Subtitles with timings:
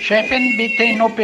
[0.00, 1.18] Chefin, bitte in OP.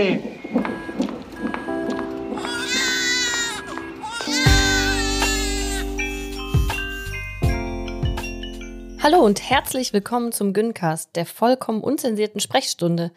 [9.02, 13.10] Hallo und herzlich willkommen zum Güncast, der vollkommen unzensierten Sprechstunde.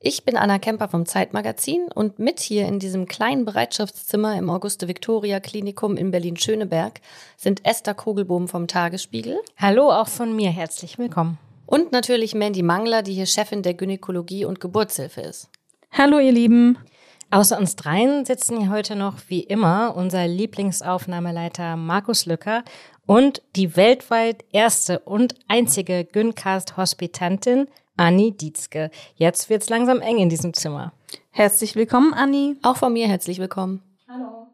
[0.00, 4.86] Ich bin Anna Kemper vom Zeitmagazin und mit hier in diesem kleinen Bereitschaftszimmer im Auguste
[4.86, 7.00] Victoria Klinikum in Berlin-Schöneberg
[7.36, 9.40] sind Esther Kogelbohm vom Tagesspiegel.
[9.56, 11.36] Hallo, auch von mir herzlich willkommen.
[11.66, 15.48] Und natürlich Mandy Mangler, die hier Chefin der Gynäkologie und Geburtshilfe ist.
[15.90, 16.78] Hallo, ihr Lieben.
[17.32, 22.62] Außer uns dreien sitzen hier heute noch wie immer unser Lieblingsaufnahmeleiter Markus Lücker
[23.04, 27.66] und die weltweit erste und einzige Gyncast-Hospitantin
[27.98, 28.90] Anni Dietzke.
[29.16, 30.92] Jetzt wird's langsam eng in diesem Zimmer.
[31.30, 32.56] Herzlich willkommen, Anni.
[32.62, 33.82] Auch von mir herzlich willkommen.
[34.08, 34.46] Hallo.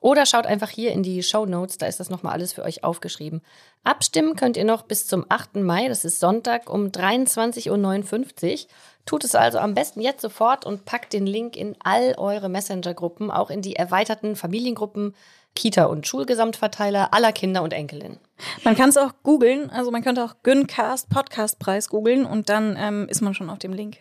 [0.00, 2.82] oder schaut einfach hier in die Show Notes, da ist das nochmal alles für euch
[2.82, 3.42] aufgeschrieben.
[3.84, 5.56] Abstimmen könnt ihr noch bis zum 8.
[5.56, 8.68] Mai, das ist Sonntag um 23.59 Uhr.
[9.06, 13.30] Tut es also am besten jetzt sofort und packt den Link in all eure Messenger-Gruppen,
[13.30, 15.14] auch in die erweiterten Familiengruppen,
[15.54, 18.18] Kita- und Schulgesamtverteiler aller Kinder und Enkelinnen.
[18.64, 23.06] Man kann es auch googeln, also man könnte auch Güncast Podcastpreis googeln und dann ähm,
[23.08, 24.00] ist man schon auf dem Link.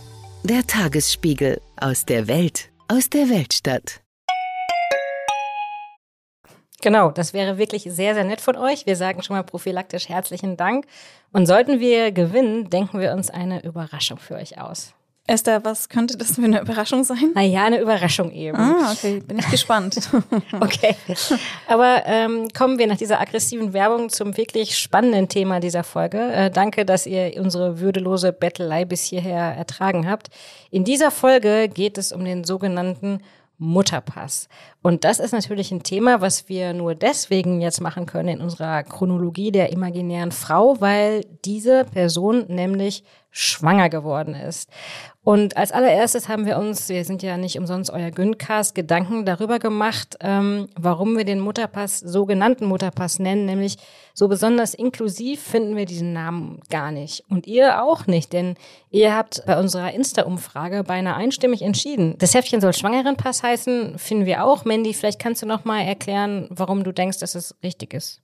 [0.43, 4.01] Der Tagesspiegel aus der Welt, aus der Weltstadt.
[6.81, 8.87] Genau, das wäre wirklich sehr, sehr nett von euch.
[8.87, 10.87] Wir sagen schon mal prophylaktisch herzlichen Dank.
[11.31, 14.95] Und sollten wir gewinnen, denken wir uns eine Überraschung für euch aus.
[15.27, 17.31] Esther, was könnte das für eine Überraschung sein?
[17.35, 18.57] Naja, eine Überraschung eben.
[18.57, 20.09] Ah, okay, bin ich gespannt.
[20.59, 20.95] okay.
[21.67, 26.19] Aber ähm, kommen wir nach dieser aggressiven Werbung zum wirklich spannenden Thema dieser Folge.
[26.19, 30.29] Äh, danke, dass ihr unsere würdelose Bettelei bis hierher ertragen habt.
[30.71, 33.21] In dieser Folge geht es um den sogenannten
[33.61, 34.49] Mutterpass.
[34.81, 38.81] Und das ist natürlich ein Thema, was wir nur deswegen jetzt machen können in unserer
[38.81, 44.67] Chronologie der imaginären Frau, weil diese Person nämlich schwanger geworden ist.
[45.23, 49.59] Und als allererstes haben wir uns, wir sind ja nicht umsonst euer Güncast, Gedanken darüber
[49.59, 53.77] gemacht, ähm, warum wir den Mutterpass, sogenannten Mutterpass nennen, nämlich
[54.15, 57.23] so besonders inklusiv finden wir diesen Namen gar nicht.
[57.29, 58.55] Und ihr auch nicht, denn
[58.89, 62.15] ihr habt bei unserer Insta-Umfrage beinahe einstimmig entschieden.
[62.17, 64.65] Das Heftchen soll Schwangerenpass heißen, finden wir auch.
[64.65, 68.23] Mandy, vielleicht kannst du noch mal erklären, warum du denkst, dass es richtig ist.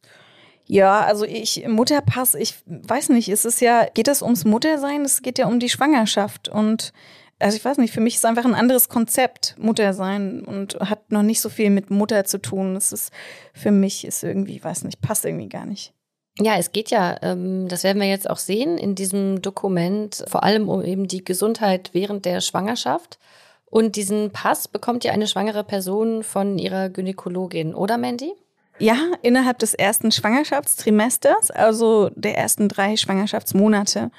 [0.68, 5.06] Ja, also ich, Mutterpass, ich weiß nicht, ist es ja, geht das ums Muttersein?
[5.06, 6.92] Es geht ja um die Schwangerschaft und
[7.40, 11.12] also ich weiß nicht, für mich ist es einfach ein anderes Konzept, Muttersein und hat
[11.12, 12.76] noch nicht so viel mit Mutter zu tun.
[12.76, 13.14] Es ist
[13.54, 15.94] für mich ist irgendwie, weiß nicht, passt irgendwie gar nicht.
[16.40, 20.44] Ja, es geht ja, ähm, das werden wir jetzt auch sehen in diesem Dokument, vor
[20.44, 23.18] allem um eben die Gesundheit während der Schwangerschaft.
[23.66, 28.34] Und diesen Pass bekommt ja eine schwangere Person von ihrer Gynäkologin, oder Mandy?
[28.80, 34.12] Ja, innerhalb des ersten Schwangerschaftstrimesters, also der ersten drei Schwangerschaftsmonate.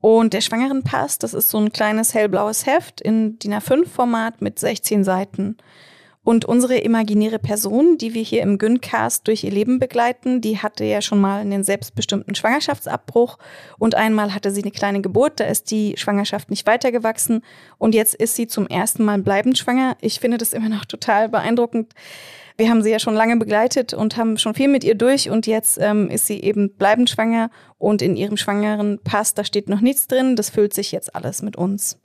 [0.00, 5.04] Und der Schwangerenpass, das ist so ein kleines hellblaues Heft in DIN A5-Format mit 16
[5.04, 5.58] Seiten.
[6.22, 10.84] Und unsere imaginäre Person, die wir hier im Güncast durch ihr Leben begleiten, die hatte
[10.84, 13.38] ja schon mal einen selbstbestimmten Schwangerschaftsabbruch
[13.78, 17.42] und einmal hatte sie eine kleine Geburt, da ist die Schwangerschaft nicht weitergewachsen
[17.78, 19.96] und jetzt ist sie zum ersten Mal bleibend schwanger.
[20.02, 21.94] Ich finde das immer noch total beeindruckend.
[22.60, 25.46] Wir haben sie ja schon lange begleitet und haben schon viel mit ihr durch und
[25.46, 27.48] jetzt ähm, ist sie eben bleibend schwanger
[27.78, 31.40] und in ihrem schwangeren Pass, da steht noch nichts drin, das füllt sich jetzt alles
[31.40, 31.98] mit uns.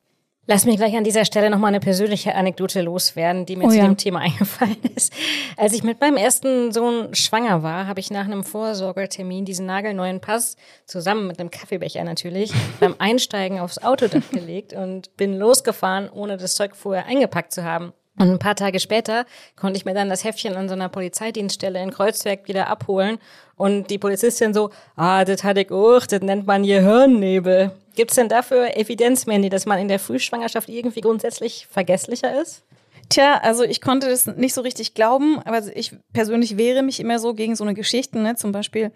[0.47, 3.75] Lass mich gleich an dieser Stelle nochmal eine persönliche Anekdote loswerden, die mir Oh zu
[3.75, 3.83] ja.
[3.83, 5.11] dem Thema eingefallen ist.
[5.57, 10.21] Als ich mit meinem ersten Sohn schwanger war, habe ich nach einem Vorsorgetermin diesen nagelneuen
[10.21, 10.55] Pass,
[10.85, 16.55] zusammen mit einem Kaffeebecher natürlich, beim Einsteigen aufs Autodach gelegt und bin losgefahren, ohne das
[16.55, 17.91] Zeug vorher eingepackt zu haben.
[18.17, 19.25] Und ein paar Tage später
[19.55, 23.17] konnte ich mir dann das Heftchen an so einer Polizeidienststelle in Kreuzberg wieder abholen.
[23.57, 27.71] Und die Polizistin so, ah, das hatte ich auch, das nennt man Gehirnnebel.
[27.95, 32.63] Gibt's denn dafür Evidenz, Mandy, dass man in der Frühschwangerschaft irgendwie grundsätzlich vergesslicher ist?
[33.09, 37.19] Tja, also ich konnte das nicht so richtig glauben, aber ich persönlich wehre mich immer
[37.19, 38.17] so gegen so eine Geschichte.
[38.17, 38.35] Ne?
[38.35, 38.91] Zum Beispiel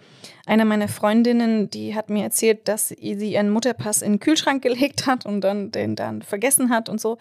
[0.47, 5.05] eine meiner Freundinnen, die hat mir erzählt, dass sie ihren Mutterpass in den Kühlschrank gelegt
[5.05, 7.17] hat und dann den dann vergessen hat und so.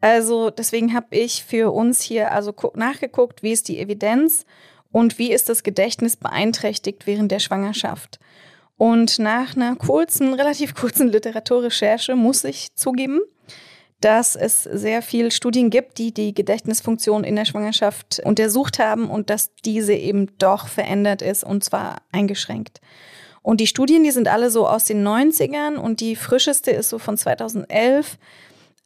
[0.00, 4.46] Also deswegen habe ich für uns hier also gu- nachgeguckt, wie ist die Evidenz
[4.92, 8.18] und wie ist das Gedächtnis beeinträchtigt während der Schwangerschaft.
[8.76, 13.20] Und nach einer kurzen, relativ kurzen Literaturrecherche muss ich zugeben,
[14.00, 19.28] dass es sehr viel Studien gibt, die die Gedächtnisfunktion in der Schwangerschaft untersucht haben und
[19.28, 22.80] dass diese eben doch verändert ist und zwar eingeschränkt.
[23.42, 26.98] Und die Studien, die sind alle so aus den 90ern und die frischeste ist so
[26.98, 28.16] von 2011.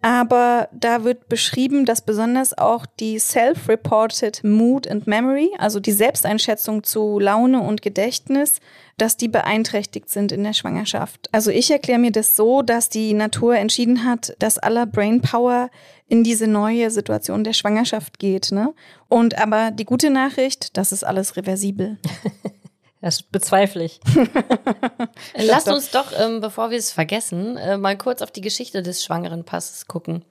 [0.05, 6.83] Aber da wird beschrieben, dass besonders auch die Self-Reported Mood and Memory, also die Selbsteinschätzung
[6.83, 8.61] zu Laune und Gedächtnis,
[8.99, 11.31] dass die beeinträchtigt sind in der Schwangerschaft.
[11.33, 15.71] Also ich erkläre mir das so, dass die Natur entschieden hat, dass aller Brainpower
[16.07, 18.53] in diese neue Situation der Schwangerschaft geht.
[18.53, 18.75] Ne?
[19.09, 21.97] Und aber die gute Nachricht, das ist alles reversibel.
[23.05, 24.01] Das bezweifle ich.
[25.37, 29.05] Lasst uns doch, ähm, bevor wir es vergessen, äh, mal kurz auf die Geschichte des
[29.05, 30.25] schwangeren Passes gucken.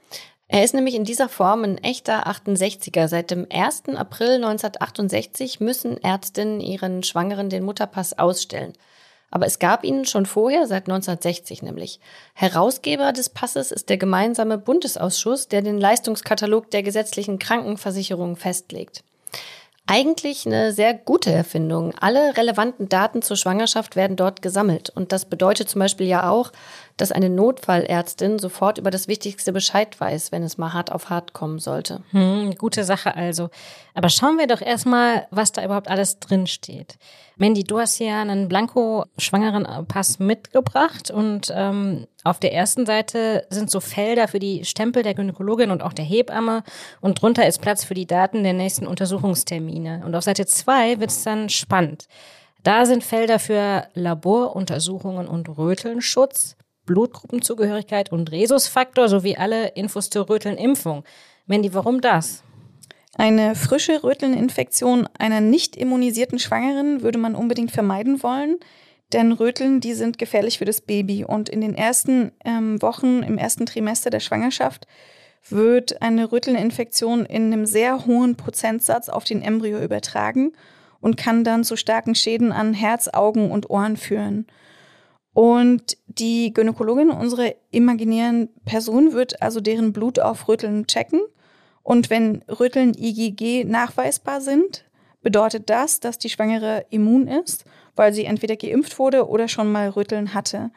[0.48, 3.08] Er ist nämlich in dieser Form ein echter 68er.
[3.08, 3.90] Seit dem 1.
[3.90, 8.74] April 1968 müssen Ärztinnen ihren Schwangeren den Mutterpass ausstellen.
[9.30, 12.00] Aber es gab ihn schon vorher, seit 1960 nämlich.
[12.34, 19.04] Herausgeber des Passes ist der gemeinsame Bundesausschuss, der den Leistungskatalog der gesetzlichen Krankenversicherung festlegt.
[19.86, 21.94] Eigentlich eine sehr gute Erfindung.
[22.00, 24.90] Alle relevanten Daten zur Schwangerschaft werden dort gesammelt.
[24.90, 26.52] Und das bedeutet zum Beispiel ja auch,
[26.98, 31.34] dass eine Notfallärztin sofort über das Wichtigste Bescheid weiß, wenn es mal hart auf hart
[31.34, 32.04] kommen sollte.
[32.12, 33.50] Hm, gute Sache also.
[33.94, 36.98] Aber schauen wir doch erstmal, was da überhaupt alles drin steht.
[37.36, 43.80] Mandy, du hast ja einen Blanko-Schwangeren-Pass mitgebracht und ähm, auf der ersten Seite sind so
[43.80, 46.64] Felder für die Stempel der Gynäkologin und auch der Hebamme
[47.02, 50.04] und drunter ist Platz für die Daten der nächsten Untersuchungstermine.
[50.06, 52.08] Und auf Seite zwei wird es dann spannend.
[52.64, 56.56] Da sind Felder für Laboruntersuchungen und Rötelnschutz,
[56.86, 61.04] Blutgruppenzugehörigkeit und Rhesusfaktor sowie alle Infos zur Rötelnimpfung.
[61.46, 62.44] Mandy, warum das?
[63.16, 68.58] Eine frische Rötelninfektion einer nicht immunisierten Schwangeren würde man unbedingt vermeiden wollen,
[69.14, 71.24] denn Röteln, die sind gefährlich für das Baby.
[71.24, 74.88] Und in den ersten ähm, Wochen, im ersten Trimester der Schwangerschaft,
[75.50, 80.54] wird eine Rötelninfektion in einem sehr hohen Prozentsatz auf den Embryo übertragen
[81.00, 84.48] und kann dann zu starken Schäden an Herz, Augen und Ohren führen.
[85.34, 91.22] Und die Gynäkologin, unsere imaginären Person, wird also deren Blut auf Röteln checken.
[91.82, 94.86] Und wenn Röteln IgG nachweisbar sind,
[95.22, 97.66] bedeutet das, dass die Schwangere immun ist,
[97.96, 100.72] weil sie entweder geimpft wurde oder schon mal Röteln hatte.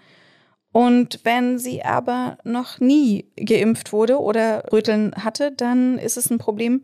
[0.72, 6.38] Und wenn sie aber noch nie geimpft wurde oder Röteln hatte, dann ist es ein
[6.38, 6.82] Problem.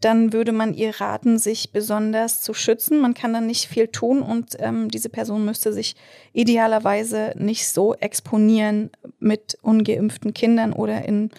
[0.00, 3.00] Dann würde man ihr raten, sich besonders zu schützen.
[3.00, 5.96] Man kann dann nicht viel tun und ähm, diese Person müsste sich
[6.32, 11.30] idealerweise nicht so exponieren mit ungeimpften Kindern oder in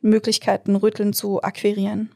[0.00, 2.12] Möglichkeiten, Rütteln zu akquirieren.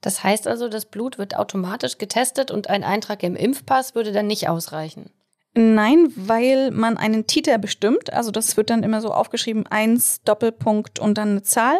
[0.00, 4.28] Das heißt also, das Blut wird automatisch getestet und ein Eintrag im Impfpass würde dann
[4.28, 5.10] nicht ausreichen.
[5.54, 8.12] Nein, weil man einen Titer bestimmt.
[8.12, 11.78] Also das wird dann immer so aufgeschrieben, eins Doppelpunkt und dann eine Zahl.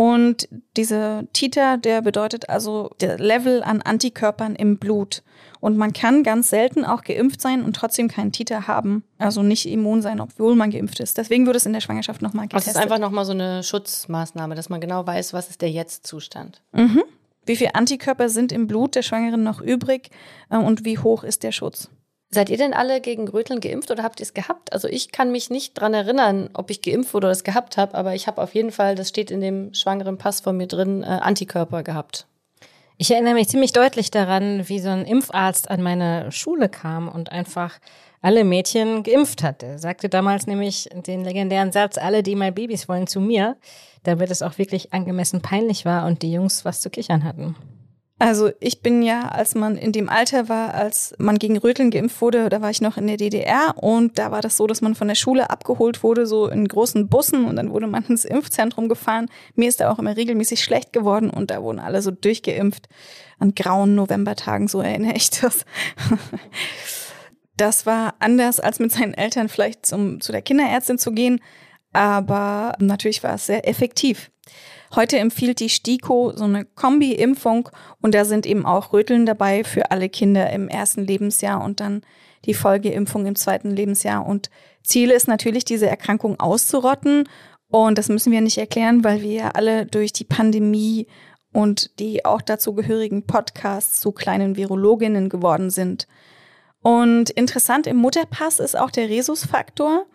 [0.00, 5.22] Und dieser Titer, der bedeutet also der Level an Antikörpern im Blut.
[5.60, 9.04] Und man kann ganz selten auch geimpft sein und trotzdem keinen Titer haben.
[9.18, 11.18] Also nicht immun sein, obwohl man geimpft ist.
[11.18, 12.76] Deswegen wird es in der Schwangerschaft nochmal Das getestet.
[12.76, 16.62] ist einfach nochmal so eine Schutzmaßnahme, dass man genau weiß, was ist der Jetzt-Zustand.
[16.72, 17.02] Mhm.
[17.44, 20.08] Wie viele Antikörper sind im Blut der Schwangeren noch übrig
[20.48, 21.90] äh, und wie hoch ist der Schutz?
[22.32, 24.72] Seid ihr denn alle gegen Röteln geimpft oder habt ihr es gehabt?
[24.72, 27.94] Also ich kann mich nicht dran erinnern, ob ich geimpft wurde oder es gehabt habe,
[27.96, 31.02] aber ich habe auf jeden Fall, das steht in dem schwangeren Pass von mir drin,
[31.02, 32.26] äh, Antikörper gehabt.
[32.98, 37.32] Ich erinnere mich ziemlich deutlich daran, wie so ein Impfarzt an meine Schule kam und
[37.32, 37.80] einfach
[38.22, 39.66] alle Mädchen geimpft hatte.
[39.66, 43.56] Er sagte damals nämlich den legendären Satz, alle, die mal Babys wollen, zu mir,
[44.04, 47.56] damit es auch wirklich angemessen peinlich war und die Jungs was zu kichern hatten.
[48.20, 52.20] Also ich bin ja, als man in dem Alter war, als man gegen Röteln geimpft
[52.20, 54.94] wurde, da war ich noch in der DDR und da war das so, dass man
[54.94, 58.90] von der Schule abgeholt wurde, so in großen Bussen und dann wurde man ins Impfzentrum
[58.90, 59.30] gefahren.
[59.54, 62.90] Mir ist da auch immer regelmäßig schlecht geworden und da wurden alle so durchgeimpft.
[63.38, 65.64] An grauen Novembertagen, so erinnere ich das.
[67.56, 71.40] Das war anders, als mit seinen Eltern vielleicht zum, zu der Kinderärztin zu gehen,
[71.94, 74.30] aber natürlich war es sehr effektiv.
[74.94, 77.68] Heute empfiehlt die STIKO so eine Kombi-Impfung
[78.00, 82.02] und da sind eben auch Röteln dabei für alle Kinder im ersten Lebensjahr und dann
[82.44, 84.26] die Folgeimpfung im zweiten Lebensjahr.
[84.26, 84.50] Und
[84.82, 87.28] Ziel ist natürlich, diese Erkrankung auszurotten.
[87.68, 91.06] Und das müssen wir nicht erklären, weil wir ja alle durch die Pandemie
[91.52, 96.08] und die auch dazu gehörigen Podcasts zu kleinen Virologinnen geworden sind.
[96.82, 100.06] Und interessant im Mutterpass ist auch der Rhesusfaktor.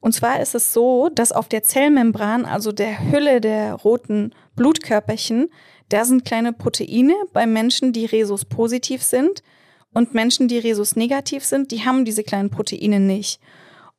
[0.00, 5.48] Und zwar ist es so, dass auf der Zellmembran, also der Hülle der roten Blutkörperchen,
[5.88, 9.42] da sind kleine Proteine bei Menschen, die Rhesus positiv sind.
[9.92, 13.40] Und Menschen, die Rhesus negativ sind, die haben diese kleinen Proteine nicht.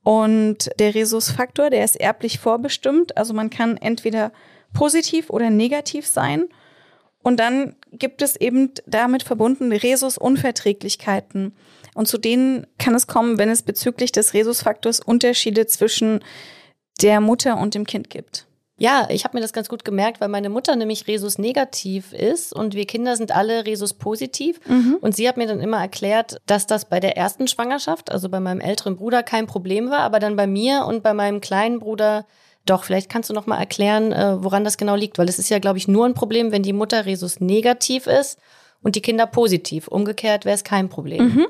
[0.04, 3.16] Und der Rhesusfaktor, der ist erblich vorbestimmt.
[3.16, 4.32] Also man kann entweder
[4.74, 6.46] positiv oder negativ sein.
[7.22, 11.54] Und dann gibt es eben damit verbundene Rhesus-Unverträglichkeiten.
[11.96, 16.24] Und zu denen kann es kommen, wenn es bezüglich des Rhesusfaktors Unterschiede zwischen
[17.02, 18.48] der Mutter und dem Kind gibt.
[18.78, 22.54] Ja, ich habe mir das ganz gut gemerkt, weil meine Mutter nämlich Rhesus negativ ist
[22.54, 24.60] und wir Kinder sind alle Rhesus positiv.
[24.68, 24.98] Mhm.
[25.00, 28.40] Und sie hat mir dann immer erklärt, dass das bei der ersten Schwangerschaft, also bei
[28.40, 32.26] meinem älteren Bruder, kein Problem war, aber dann bei mir und bei meinem kleinen Bruder
[32.66, 32.84] doch.
[32.84, 35.60] Vielleicht kannst du noch mal erklären, äh, woran das genau liegt, weil es ist ja,
[35.60, 38.40] glaube ich, nur ein Problem, wenn die Mutter Rhesus negativ ist
[38.82, 39.88] und die Kinder positiv.
[39.88, 41.26] Umgekehrt wäre es kein Problem.
[41.26, 41.48] Mhm.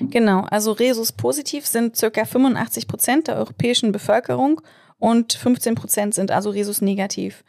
[0.00, 4.60] Genau, also Rhesus positiv sind circa 85 Prozent der europäischen Bevölkerung
[4.98, 7.44] und 15 Prozent sind also Rhesus negativ.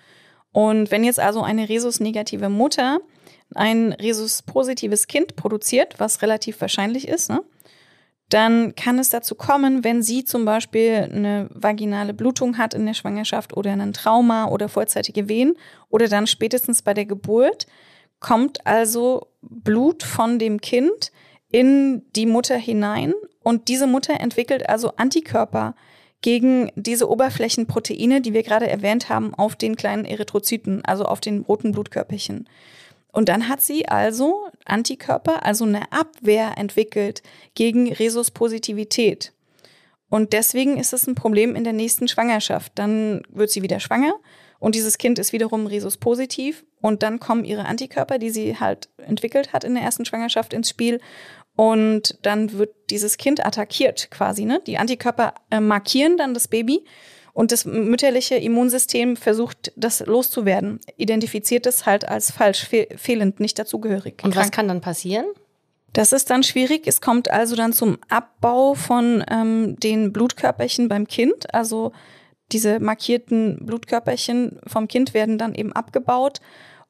[0.52, 3.00] Und wenn jetzt also eine Rhesus negative Mutter
[3.54, 7.44] ein Rhesus positives Kind produziert, was relativ wahrscheinlich ist, ne,
[8.30, 12.94] dann kann es dazu kommen, wenn sie zum Beispiel eine vaginale Blutung hat in der
[12.94, 15.56] Schwangerschaft oder ein Trauma oder vorzeitige Wehen
[15.90, 17.68] oder dann spätestens bei der Geburt,
[18.22, 21.12] kommt also Blut von dem Kind
[21.52, 25.76] in die Mutter hinein und diese Mutter entwickelt also Antikörper
[26.22, 31.42] gegen diese Oberflächenproteine, die wir gerade erwähnt haben, auf den kleinen Erythrozyten, also auf den
[31.42, 32.48] roten Blutkörperchen.
[33.12, 37.24] Und dann hat sie also Antikörper, also eine Abwehr entwickelt
[37.56, 39.34] gegen Rhesuspositivität.
[40.10, 42.74] Und deswegen ist es ein Problem in der nächsten Schwangerschaft.
[42.76, 44.14] Dann wird sie wieder schwanger
[44.60, 49.54] und dieses Kind ist wiederum Rhesus-positiv und dann kommen ihre Antikörper, die sie halt entwickelt
[49.54, 51.00] hat in der ersten Schwangerschaft ins Spiel
[51.56, 54.46] und dann wird dieses Kind attackiert quasi.
[54.46, 54.62] Ne?
[54.66, 56.86] Die Antikörper äh, markieren dann das Baby
[57.34, 63.58] und das mütterliche Immunsystem versucht, das loszuwerden, identifiziert es halt als falsch, fe fehlend, nicht
[63.58, 64.22] dazugehörig.
[64.24, 65.26] Und was kann dann passieren?
[65.94, 66.88] Das ist dann schwierig.
[66.88, 71.54] Es kommt also dann zum Abbau von ähm, den Blutkörperchen beim Kind.
[71.54, 71.92] Also
[72.52, 76.40] diese markierten Blutkörperchen vom Kind werden dann eben abgebaut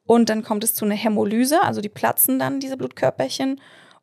[0.04, 3.60] und dann kommt es zu einer Hämolyse, also die platzen dann diese Blutkörperchen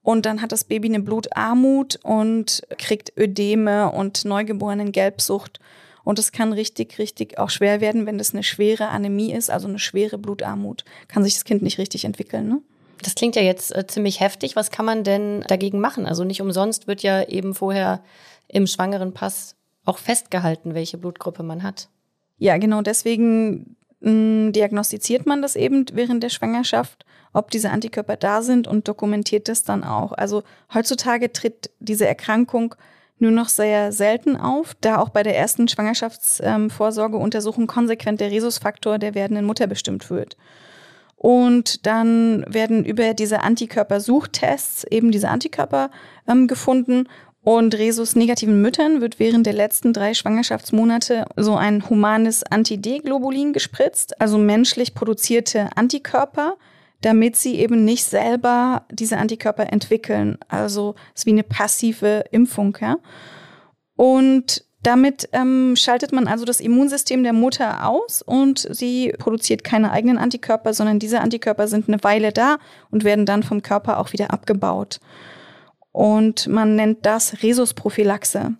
[0.09, 5.59] und dann hat das Baby eine Blutarmut und kriegt Ödeme und neugeborenen Gelbsucht.
[6.03, 9.67] Und es kann richtig, richtig auch schwer werden, wenn das eine schwere Anämie ist, also
[9.67, 10.83] eine schwere Blutarmut.
[11.09, 12.59] Kann sich das Kind nicht richtig entwickeln, ne?
[13.03, 14.55] Das klingt ja jetzt äh, ziemlich heftig.
[14.55, 16.07] Was kann man denn dagegen machen?
[16.07, 18.01] Also nicht umsonst wird ja eben vorher
[18.47, 21.87] im schwangeren Pass auch festgehalten, welche Blutgruppe man hat.
[22.39, 22.81] Ja, genau.
[22.81, 29.49] Deswegen diagnostiziert man das eben während der Schwangerschaft ob diese Antikörper da sind und dokumentiert
[29.49, 30.13] das dann auch.
[30.13, 30.41] Also
[30.73, 32.73] heutzutage tritt diese Erkrankung
[33.19, 39.13] nur noch sehr selten auf, da auch bei der ersten Schwangerschaftsvorsorgeuntersuchung konsequent der Rhesusfaktor der
[39.13, 40.37] werdenden Mutter bestimmt wird.
[41.17, 45.91] Und dann werden über diese Antikörpersuchtests eben diese Antikörper
[46.29, 47.09] ähm, gefunden.
[47.41, 54.37] Und Rhesus-negativen Müttern wird während der letzten drei Schwangerschaftsmonate so ein humanes Anti-D-Globulin gespritzt, also
[54.37, 56.57] menschlich produzierte Antikörper,
[57.01, 60.37] damit sie eben nicht selber diese Antikörper entwickeln.
[60.49, 62.97] Also es ist wie eine passive Impfung, ja.
[63.95, 69.91] Und damit ähm, schaltet man also das Immunsystem der Mutter aus und sie produziert keine
[69.91, 74.13] eigenen Antikörper, sondern diese Antikörper sind eine Weile da und werden dann vom Körper auch
[74.13, 74.99] wieder abgebaut.
[75.99, 78.53] Und man nennt das Rhesusprophylaxe.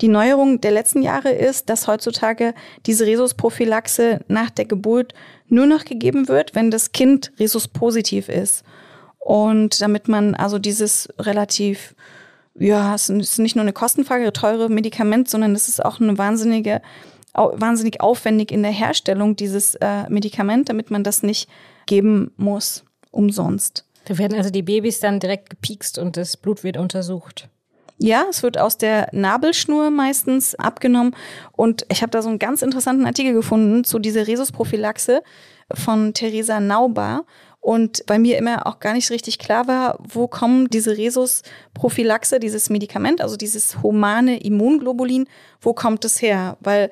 [0.00, 2.54] Die Neuerung der letzten Jahre ist, dass heutzutage
[2.86, 5.12] diese Rhesusprophylaxe nach der Geburt
[5.48, 8.64] nur noch gegeben wird, wenn das Kind Rhesus-positiv ist.
[9.18, 11.94] Und damit man also dieses relativ,
[12.54, 16.80] ja, es ist nicht nur eine kostenfrage, teure Medikament, sondern es ist auch eine wahnsinnige,
[17.34, 21.46] wahnsinnig aufwendig in der Herstellung dieses äh, Medikament, damit man das nicht
[21.84, 22.84] geben muss.
[23.10, 23.84] umsonst.
[24.08, 27.50] Da werden also die Babys dann direkt gepiekst und das Blut wird untersucht.
[27.98, 31.14] Ja, es wird aus der Nabelschnur meistens abgenommen.
[31.52, 35.22] Und ich habe da so einen ganz interessanten Artikel gefunden zu dieser Rhesusprophylaxe
[35.74, 37.26] von Theresa Naubar.
[37.60, 42.70] Und bei mir immer auch gar nicht richtig klar war, wo kommen diese Rhesusprophylaxe, dieses
[42.70, 45.28] Medikament, also dieses humane Immunglobulin,
[45.60, 46.56] wo kommt es her?
[46.60, 46.90] Weil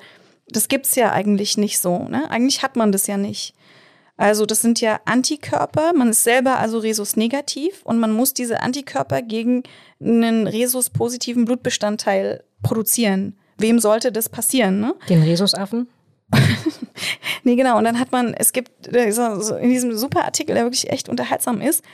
[0.49, 2.04] das gibt's ja eigentlich nicht so.
[2.08, 2.30] Ne?
[2.30, 3.54] Eigentlich hat man das ja nicht.
[4.16, 9.20] Also das sind ja Antikörper, man ist selber also Rhesus-negativ und man muss diese Antikörper
[9.20, 9.62] gegen
[10.00, 13.37] einen Rhesus-positiven Blutbestandteil produzieren.
[13.58, 14.80] Wem sollte das passieren?
[14.80, 14.94] Ne?
[15.08, 15.88] Den Rhesusaffen?
[17.44, 17.78] nee, genau.
[17.78, 21.85] Und dann hat man, es gibt in diesem super Artikel, der wirklich echt unterhaltsam ist,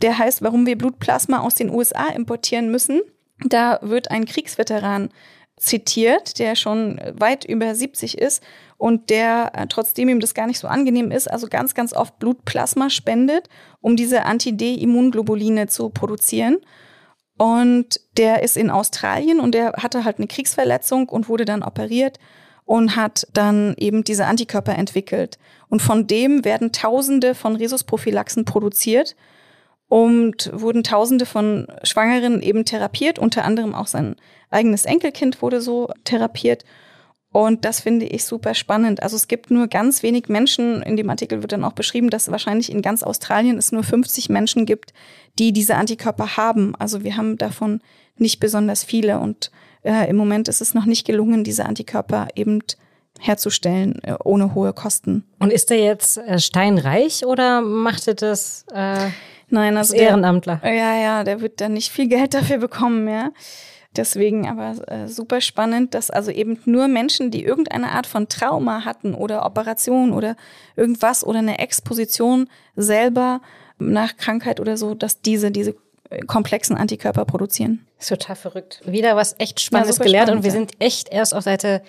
[0.00, 3.02] der heißt, warum wir Blutplasma aus den USA importieren müssen.
[3.44, 5.10] Da wird ein Kriegsveteran
[5.56, 8.42] zitiert, der schon weit über 70 ist
[8.76, 12.18] und der, äh, trotzdem ihm das gar nicht so angenehm ist, also ganz, ganz oft
[12.18, 13.48] Blutplasma spendet,
[13.80, 16.58] um diese Anti-D-Immunglobuline zu produzieren.
[17.36, 22.18] Und der ist in Australien und der hatte halt eine Kriegsverletzung und wurde dann operiert
[22.64, 25.38] und hat dann eben diese Antikörper entwickelt.
[25.68, 29.16] Und von dem werden Tausende von Rhesusprophylaxen produziert
[29.88, 34.16] und wurden Tausende von Schwangeren eben therapiert, unter anderem auch sein
[34.50, 36.64] eigenes Enkelkind wurde so therapiert.
[37.34, 39.02] Und das finde ich super spannend.
[39.02, 42.30] Also es gibt nur ganz wenig Menschen, in dem Artikel wird dann auch beschrieben, dass
[42.30, 44.94] wahrscheinlich in ganz Australien es nur 50 Menschen gibt,
[45.40, 46.76] die diese Antikörper haben.
[46.76, 47.80] Also wir haben davon
[48.18, 49.50] nicht besonders viele und
[49.82, 52.60] äh, im Moment ist es noch nicht gelungen, diese Antikörper eben
[53.18, 55.24] herzustellen äh, ohne hohe Kosten.
[55.40, 59.08] Und ist der jetzt äh, steinreich oder machte das äh,
[59.48, 60.60] Nein, also Ehrenamtler?
[60.62, 63.30] Der, ja, ja, der wird dann nicht viel Geld dafür bekommen, ja.
[63.96, 68.84] Deswegen aber äh, super spannend, dass also eben nur Menschen, die irgendeine Art von Trauma
[68.84, 70.36] hatten oder Operation oder
[70.76, 73.40] irgendwas oder eine Exposition selber
[73.78, 75.74] nach Krankheit oder so, dass diese diese
[76.10, 77.86] äh, komplexen Antikörper produzieren.
[77.98, 78.80] ist total verrückt.
[78.84, 80.66] Wieder was echt Spannendes ja, gelernt spannend, und wir ja.
[80.66, 81.82] sind echt erst auf Seite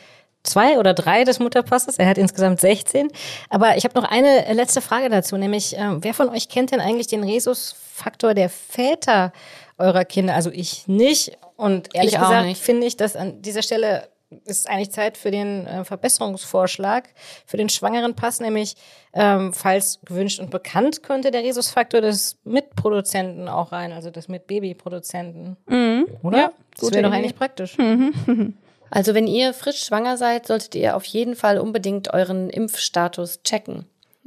[0.46, 1.98] zwei oder drei des Mutterpasses.
[1.98, 3.10] Er hat insgesamt 16.
[3.50, 6.80] Aber ich habe noch eine letzte Frage dazu, nämlich äh, wer von euch kennt denn
[6.80, 9.34] eigentlich den Rhesusfaktor der Väter
[9.78, 10.36] eurer Kinder?
[10.36, 11.38] Also ich nicht.
[11.56, 14.10] Und ehrlich ich gesagt finde ich, dass an dieser Stelle
[14.46, 17.10] ist eigentlich Zeit für den äh, Verbesserungsvorschlag
[17.46, 18.76] für den schwangeren Pass, nämlich
[19.14, 25.58] ähm, falls gewünscht und bekannt könnte der Rhesusfaktor des Mitproduzenten auch rein, also des Mitbabyproduzenten.
[25.68, 26.08] Mhm.
[26.24, 26.38] Oder?
[26.38, 27.78] Ja, das wäre doch eigentlich praktisch.
[27.78, 28.58] Mhm.
[28.92, 33.86] Also wenn ihr frisch schwanger seid, solltet ihr auf jeden Fall unbedingt euren Impfstatus checken.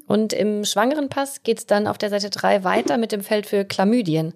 [0.09, 4.33] Und im Schwangerenpass geht's dann auf der Seite 3 weiter mit dem Feld für Chlamydien.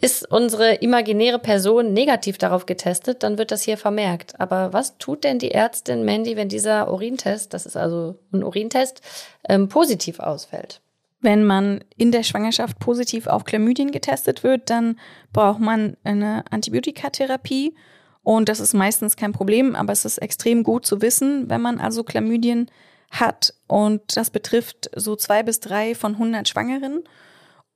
[0.00, 4.38] Ist unsere imaginäre Person negativ darauf getestet, dann wird das hier vermerkt.
[4.38, 9.00] Aber was tut denn die Ärztin Mandy, wenn dieser Urintest, das ist also ein Urintest,
[9.48, 10.80] ähm, positiv ausfällt?
[11.20, 14.96] Wenn man in der Schwangerschaft positiv auf Chlamydien getestet wird, dann
[15.32, 17.74] braucht man eine Antibiotikatherapie.
[18.22, 21.80] Und das ist meistens kein Problem, aber es ist extrem gut zu wissen, wenn man
[21.80, 22.70] also Chlamydien
[23.10, 23.54] hat.
[23.66, 27.04] Und das betrifft so zwei bis drei von 100 Schwangeren.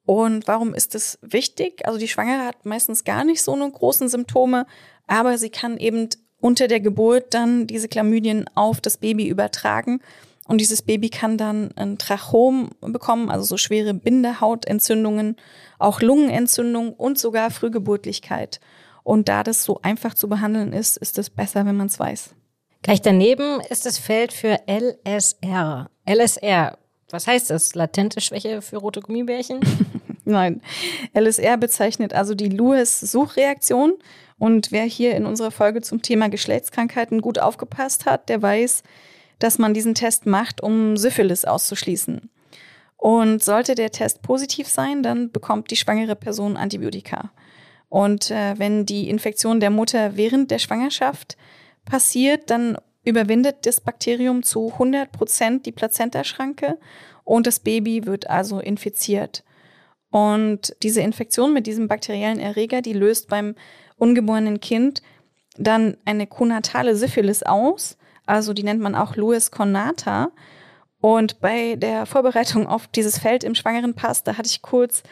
[0.06, 1.86] Und warum ist das wichtig?
[1.86, 4.66] Also die Schwangere hat meistens gar nicht so eine großen Symptome,
[5.06, 6.08] aber sie kann eben
[6.40, 10.00] unter der Geburt dann diese Chlamydien auf das Baby übertragen.
[10.46, 15.36] Und dieses Baby kann dann ein Trachom bekommen, also so schwere Bindehautentzündungen,
[15.78, 18.58] auch Lungenentzündung und sogar Frühgeburtlichkeit.
[19.04, 22.34] Und da das so einfach zu behandeln ist, ist es besser, wenn man es weiß.
[22.82, 25.90] Gleich daneben ist das Feld für LSR.
[26.08, 26.78] LSR,
[27.10, 27.74] was heißt das?
[27.74, 29.60] Latente Schwäche für rote Gummibärchen?
[30.24, 30.62] Nein.
[31.14, 33.94] LSR bezeichnet also die Lewis-Suchreaktion.
[34.38, 38.82] Und wer hier in unserer Folge zum Thema Geschlechtskrankheiten gut aufgepasst hat, der weiß,
[39.38, 42.30] dass man diesen Test macht, um Syphilis auszuschließen.
[42.96, 47.30] Und sollte der Test positiv sein, dann bekommt die schwangere Person Antibiotika.
[47.88, 51.36] Und äh, wenn die Infektion der Mutter während der Schwangerschaft
[51.90, 56.79] passiert, dann überwindet das Bakterium zu 100 Prozent die Plazentaschranke
[57.24, 59.44] und das Baby wird also infiziert.
[60.11, 63.55] Und diese Infektion mit diesem bakteriellen Erreger, die löst beim
[63.96, 65.03] ungeborenen Kind
[65.57, 67.96] dann eine konatale Syphilis aus.
[68.26, 70.33] Also die nennt man auch Louis Conata.
[71.00, 75.03] Und bei der Vorbereitung auf dieses Feld im Schwangerenpass, da hatte ich kurz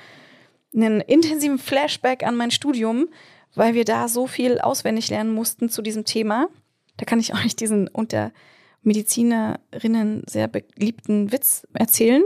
[0.74, 3.08] einen intensiven Flashback an mein Studium,
[3.54, 6.48] weil wir da so viel auswendig lernen mussten zu diesem Thema.
[6.98, 8.32] Da kann ich euch diesen unter
[8.82, 12.22] Medizinerinnen sehr beliebten Witz erzählen.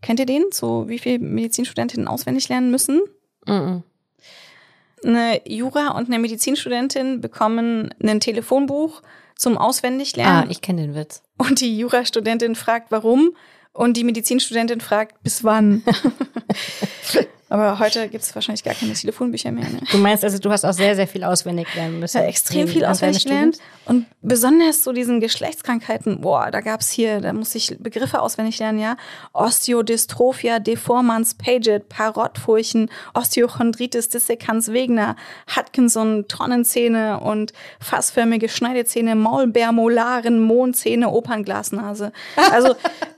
[0.00, 0.44] Kennt ihr den?
[0.52, 3.00] So wie viele Medizinstudentinnen auswendig lernen müssen?
[3.46, 3.82] Mhm.
[5.02, 9.02] Eine Jura- und eine Medizinstudentin bekommen ein Telefonbuch
[9.34, 10.48] zum Auswendiglernen.
[10.48, 11.22] Ah, ich kenne den Witz.
[11.38, 13.34] Und die Jurastudentin fragt, warum.
[13.72, 15.82] Und die Medizinstudentin fragt, bis wann?
[17.50, 19.68] Aber heute gibt es wahrscheinlich gar keine Telefonbücher mehr.
[19.68, 19.80] Ne?
[19.90, 22.18] Du meinst also, du hast auch sehr, sehr viel auswendig lernen müssen.
[22.18, 23.56] Ja, extrem viel auswendig gelernt.
[23.56, 23.76] Studiums?
[23.86, 28.78] Und besonders so diesen Geschlechtskrankheiten, boah, da gab's hier, da muss ich Begriffe auswendig lernen,
[28.78, 28.96] ja.
[29.32, 35.16] Osteodystrophia, Deformans, Paget, Parottfurchen, Osteochondritis, Dissekans, Wegener,
[35.56, 42.12] Hutkinson, Tonnenzähne und fassförmige Schneidezähne, Maulbeermolaren, Mondzähne, Opernglasnase.
[42.52, 42.74] Also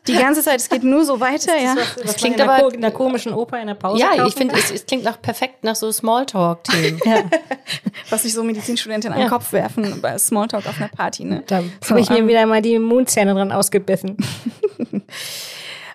[0.07, 1.75] die ganze Zeit, es geht nur so weiter, ja.
[1.75, 4.01] Das klingt klingt aber aber- in einer komischen Oper in der Pause.
[4.01, 7.01] Ja, kaufen ich finde, es, es klingt nach perfekt nach so Smalltalk-Themen.
[8.11, 11.43] Was sich so Medizinstudenten an den Kopf werfen bei Smalltalk auf einer Party, ne?
[11.47, 14.17] Da habe ich mir ähm, wieder mal die Mundzähne dran ausgebissen.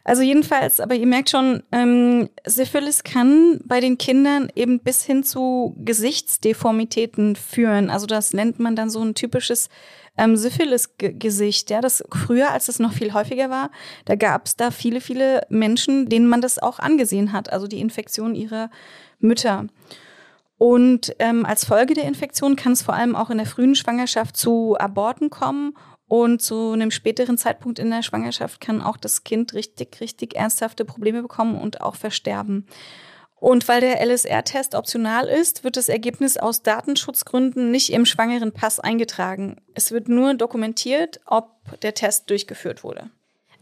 [0.07, 5.21] Also jedenfalls, aber ihr merkt schon, ähm, Syphilis kann bei den Kindern eben bis hin
[5.23, 7.89] zu Gesichtsdeformitäten führen.
[7.89, 9.67] Also das nennt man dann so ein typisches
[10.17, 11.69] ähm, Syphilis-Gesicht.
[11.69, 13.71] Ja, das früher, als es noch viel häufiger war,
[14.05, 17.51] da gab es da viele, viele Menschen, denen man das auch angesehen hat.
[17.51, 18.69] Also die Infektion ihrer
[19.19, 19.67] Mütter.
[20.57, 24.35] Und ähm, als Folge der Infektion kann es vor allem auch in der frühen Schwangerschaft
[24.35, 25.73] zu Aborten kommen.
[26.09, 30.85] Und zu einem späteren Zeitpunkt in der Schwangerschaft kann auch das Kind richtig, richtig ernsthafte
[30.85, 32.65] Probleme bekommen und auch versterben.
[33.39, 38.79] Und weil der LSR-Test optional ist, wird das Ergebnis aus Datenschutzgründen nicht im schwangeren Pass
[38.79, 39.57] eingetragen.
[39.75, 43.11] Es wird nur dokumentiert, ob der Test durchgeführt wurde.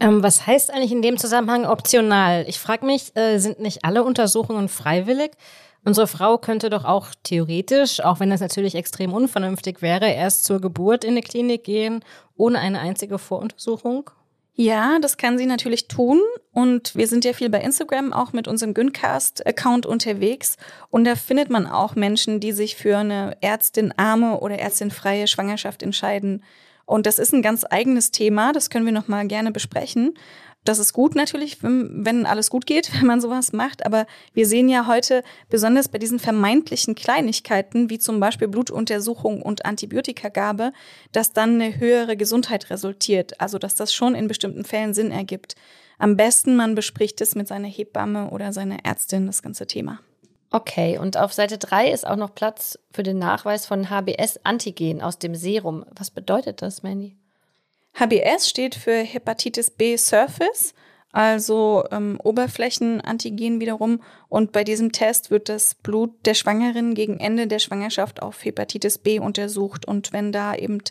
[0.00, 2.44] Ähm, was heißt eigentlich in dem Zusammenhang optional?
[2.48, 5.32] Ich frage mich, äh, sind nicht alle Untersuchungen freiwillig?
[5.84, 10.60] Unsere Frau könnte doch auch theoretisch, auch wenn das natürlich extrem unvernünftig wäre, erst zur
[10.60, 12.04] Geburt in eine Klinik gehen,
[12.36, 14.10] ohne eine einzige Voruntersuchung.
[14.58, 16.20] Ja, das kann sie natürlich tun.
[16.52, 20.56] Und wir sind ja viel bei Instagram auch mit unserem Güncast-Account unterwegs.
[20.88, 26.42] Und da findet man auch Menschen, die sich für eine ärztinarme oder ärztinfreie Schwangerschaft entscheiden.
[26.86, 28.52] Und das ist ein ganz eigenes Thema.
[28.52, 30.14] Das können wir noch mal gerne besprechen.
[30.66, 33.86] Das ist gut natürlich, wenn, alles gut geht, wenn man sowas macht.
[33.86, 39.64] Aber wir sehen ja heute besonders bei diesen vermeintlichen Kleinigkeiten, wie zum Beispiel Blutuntersuchung und
[39.64, 40.72] Antibiotikagabe,
[41.12, 43.40] dass dann eine höhere Gesundheit resultiert.
[43.40, 45.54] Also, dass das schon in bestimmten Fällen Sinn ergibt.
[45.98, 50.00] Am besten, man bespricht es mit seiner Hebamme oder seiner Ärztin, das ganze Thema.
[50.50, 55.18] Okay, und auf Seite 3 ist auch noch Platz für den Nachweis von HBS-Antigen aus
[55.18, 55.84] dem Serum.
[55.94, 57.16] Was bedeutet das, Mandy?
[57.98, 60.74] HBS steht für Hepatitis B Surface,
[61.12, 64.02] also ähm, Oberflächenantigen wiederum.
[64.28, 68.98] Und bei diesem Test wird das Blut der Schwangeren gegen Ende der Schwangerschaft auf Hepatitis
[68.98, 69.88] B untersucht.
[69.88, 70.82] Und wenn da eben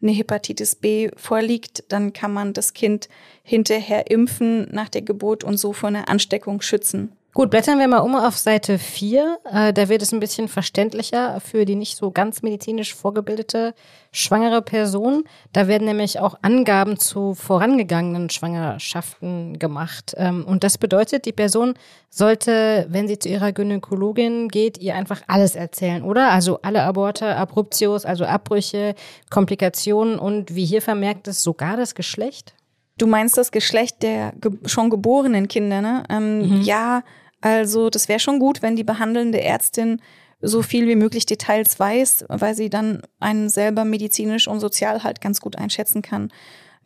[0.00, 3.10] eine Hepatitis B vorliegt, dann kann man das Kind
[3.42, 7.12] hinterher impfen nach der Geburt und so vor einer Ansteckung schützen.
[7.36, 9.38] Gut, blättern wir mal um auf Seite 4.
[9.52, 13.74] Äh, da wird es ein bisschen verständlicher für die nicht so ganz medizinisch vorgebildete
[14.10, 15.24] schwangere Person.
[15.52, 20.14] Da werden nämlich auch Angaben zu vorangegangenen Schwangerschaften gemacht.
[20.16, 21.74] Ähm, und das bedeutet, die Person
[22.08, 26.30] sollte, wenn sie zu ihrer Gynäkologin geht, ihr einfach alles erzählen, oder?
[26.30, 28.94] Also alle Aborte, Abruptios, also Abbrüche,
[29.28, 32.54] Komplikationen und wie hier vermerkt ist, sogar das Geschlecht.
[32.96, 36.02] Du meinst das Geschlecht der ge schon geborenen Kinder, ne?
[36.08, 37.02] Ähm, Ja,
[37.40, 40.00] also das wäre schon gut, wenn die behandelnde Ärztin
[40.40, 45.20] so viel wie möglich Details weiß, weil sie dann einen selber medizinisch und sozial halt
[45.20, 46.32] ganz gut einschätzen kann.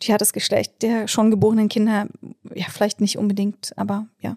[0.03, 2.07] Die hat das Geschlecht der schon geborenen Kinder,
[2.55, 4.37] ja, vielleicht nicht unbedingt, aber ja.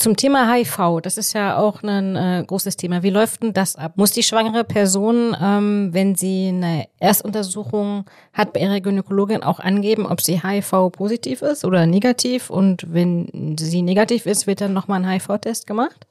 [0.00, 3.02] Zum Thema HIV, das ist ja auch ein äh, großes Thema.
[3.02, 3.92] Wie läuft denn das ab?
[3.96, 10.06] Muss die schwangere Person, ähm, wenn sie eine Erstuntersuchung hat bei ihrer Gynäkologin, auch angeben,
[10.06, 12.48] ob sie HIV-positiv ist oder negativ?
[12.48, 16.06] Und wenn sie negativ ist, wird dann nochmal ein HIV-Test gemacht?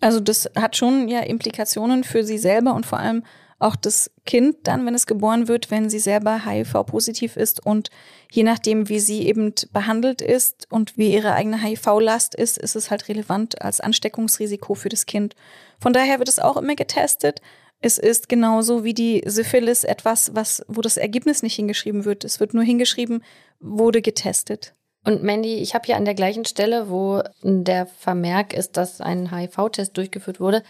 [0.00, 3.22] Also das hat schon ja Implikationen für sie selber und vor allem
[3.60, 7.90] auch das Kind dann, wenn es geboren wird, wenn sie selber HIV-positiv ist und
[8.32, 12.90] je nachdem, wie sie eben behandelt ist und wie ihre eigene HIV-Last ist, ist es
[12.90, 15.36] halt relevant als Ansteckungsrisiko für das Kind.
[15.78, 17.40] Von daher wird es auch immer getestet.
[17.80, 22.24] Es ist genauso wie die Syphilis etwas, was, wo das Ergebnis nicht hingeschrieben wird.
[22.24, 23.22] Es wird nur hingeschrieben,
[23.60, 24.74] wurde getestet.
[25.04, 29.34] Und Mandy, ich habe hier an der gleichen Stelle, wo der Vermerk ist, dass ein
[29.34, 30.62] HIV-Test durchgeführt wurde,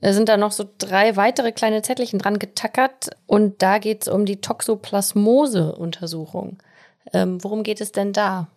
[0.00, 3.10] sind da noch so drei weitere kleine Zettelchen dran getackert.
[3.26, 6.58] Und da geht es um die Toxoplasmose-Untersuchung.
[7.12, 8.48] Ähm, worum geht es denn da?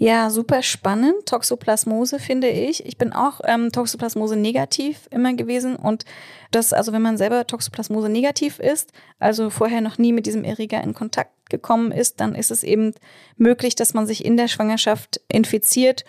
[0.00, 1.26] Ja, super spannend.
[1.26, 2.86] Toxoplasmose finde ich.
[2.86, 6.04] Ich bin auch ähm, Toxoplasmose negativ immer gewesen und
[6.52, 10.80] das, also wenn man selber Toxoplasmose negativ ist, also vorher noch nie mit diesem Erreger
[10.84, 12.94] in Kontakt gekommen ist, dann ist es eben
[13.36, 16.04] möglich, dass man sich in der Schwangerschaft infiziert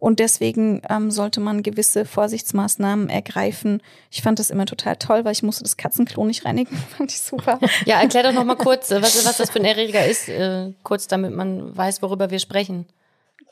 [0.00, 3.82] und deswegen ähm, sollte man gewisse Vorsichtsmaßnahmen ergreifen.
[4.10, 6.76] Ich fand das immer total toll, weil ich musste das Katzenklo nicht reinigen.
[6.96, 7.60] fand ich super.
[7.84, 10.72] Ja, erklär doch noch mal kurz, äh, was, was das für ein Erreger ist, äh,
[10.82, 12.86] kurz damit man weiß, worüber wir sprechen.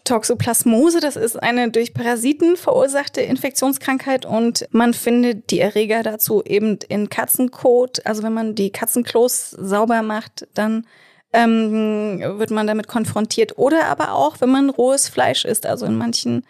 [0.05, 6.79] Toxoplasmose, das ist eine durch Parasiten verursachte Infektionskrankheit und man findet die Erreger dazu eben
[6.89, 8.07] in Katzenkot.
[8.07, 10.87] Also wenn man die Katzenklos sauber macht, dann
[11.33, 13.59] ähm, wird man damit konfrontiert.
[13.59, 16.45] Oder aber auch, wenn man rohes Fleisch isst, also in manchen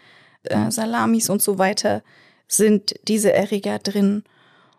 [0.45, 2.03] äh, Salamis und so weiter
[2.47, 4.25] sind diese Erreger drin.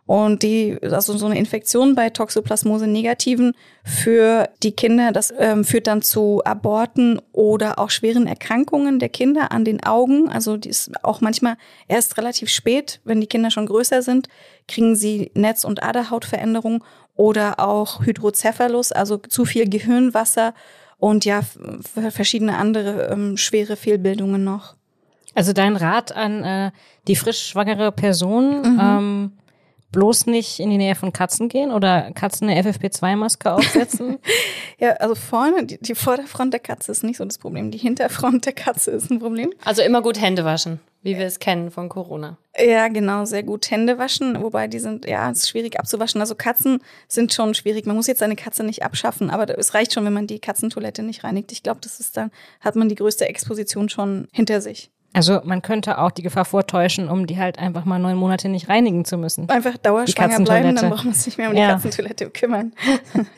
[0.09, 5.85] Und die, also so eine Infektion bei Toxoplasmose negativen für die Kinder, das ähm, führt
[5.85, 10.27] dann zu Aborten oder auch schweren Erkrankungen der Kinder an den Augen.
[10.27, 11.57] Also die ist auch manchmal
[11.87, 14.29] erst relativ spät, wenn die Kinder schon größer sind,
[14.67, 16.83] kriegen sie Netz- und Aderhautveränderungen
[17.19, 20.53] oder auch Hydrocephalus, also zu viel Gehirnwasser
[20.99, 21.41] und ja,
[22.11, 24.75] verschiedene andere ähm, schwere Fehlbildungen noch.
[25.35, 26.71] Also dein Rat an äh,
[27.09, 28.79] die frisch schwangere Person, mhm.
[28.81, 29.31] ähm,
[29.91, 34.19] bloß nicht in die Nähe von Katzen gehen oder Katzen eine FFP2-Maske aufsetzen?
[34.79, 37.71] ja, also vorne, die, die Vorderfront der Katze ist nicht so das Problem.
[37.71, 39.51] Die Hinterfront der Katze ist ein Problem.
[39.65, 42.37] Also immer gut Hände waschen, wie wir es kennen von Corona.
[42.57, 46.21] Ja, genau, sehr gut Hände waschen, wobei die sind, ja, es ist schwierig abzuwaschen.
[46.21, 47.85] Also Katzen sind schon schwierig.
[47.85, 51.03] Man muss jetzt seine Katze nicht abschaffen, aber es reicht schon, wenn man die Katzentoilette
[51.03, 51.51] nicht reinigt.
[51.51, 54.91] Ich glaube, das ist dann, hat man die größte Exposition schon hinter sich.
[55.13, 58.69] Also man könnte auch die Gefahr vortäuschen, um die halt einfach mal neun Monate nicht
[58.69, 59.49] reinigen zu müssen.
[59.49, 61.71] Einfach dauerschwanger bleiben, dann braucht man sich nicht mehr um die ja.
[61.71, 62.73] Katzentoilette kümmern.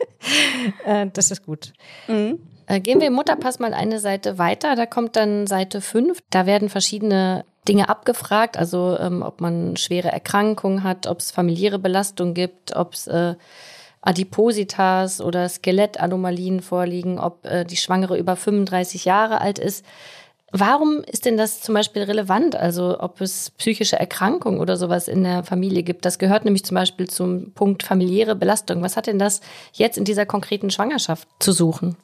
[0.86, 1.72] äh, das ist gut.
[2.08, 2.38] Mhm.
[2.66, 4.76] Äh, gehen wir im Mutterpass mal eine Seite weiter.
[4.76, 6.18] Da kommt dann Seite 5.
[6.30, 11.78] Da werden verschiedene Dinge abgefragt, also ähm, ob man schwere Erkrankungen hat, ob es familiäre
[11.78, 13.34] Belastung gibt, ob es äh,
[14.00, 19.84] Adipositas oder Skelettanomalien vorliegen, ob äh, die Schwangere über 35 Jahre alt ist.
[20.54, 22.54] Warum ist denn das zum Beispiel relevant?
[22.54, 26.04] Also ob es psychische Erkrankungen oder sowas in der Familie gibt.
[26.04, 28.82] Das gehört nämlich zum Beispiel zum Punkt familiäre Belastung.
[28.82, 29.40] Was hat denn das
[29.72, 31.96] jetzt in dieser konkreten Schwangerschaft zu suchen?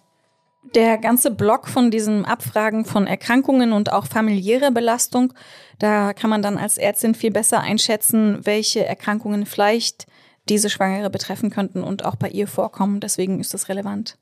[0.74, 5.34] Der ganze Block von diesen Abfragen von Erkrankungen und auch familiäre Belastung,
[5.78, 10.06] da kann man dann als Ärztin viel besser einschätzen, welche Erkrankungen vielleicht
[10.48, 13.00] diese Schwangere betreffen könnten und auch bei ihr vorkommen.
[13.00, 14.16] Deswegen ist das relevant.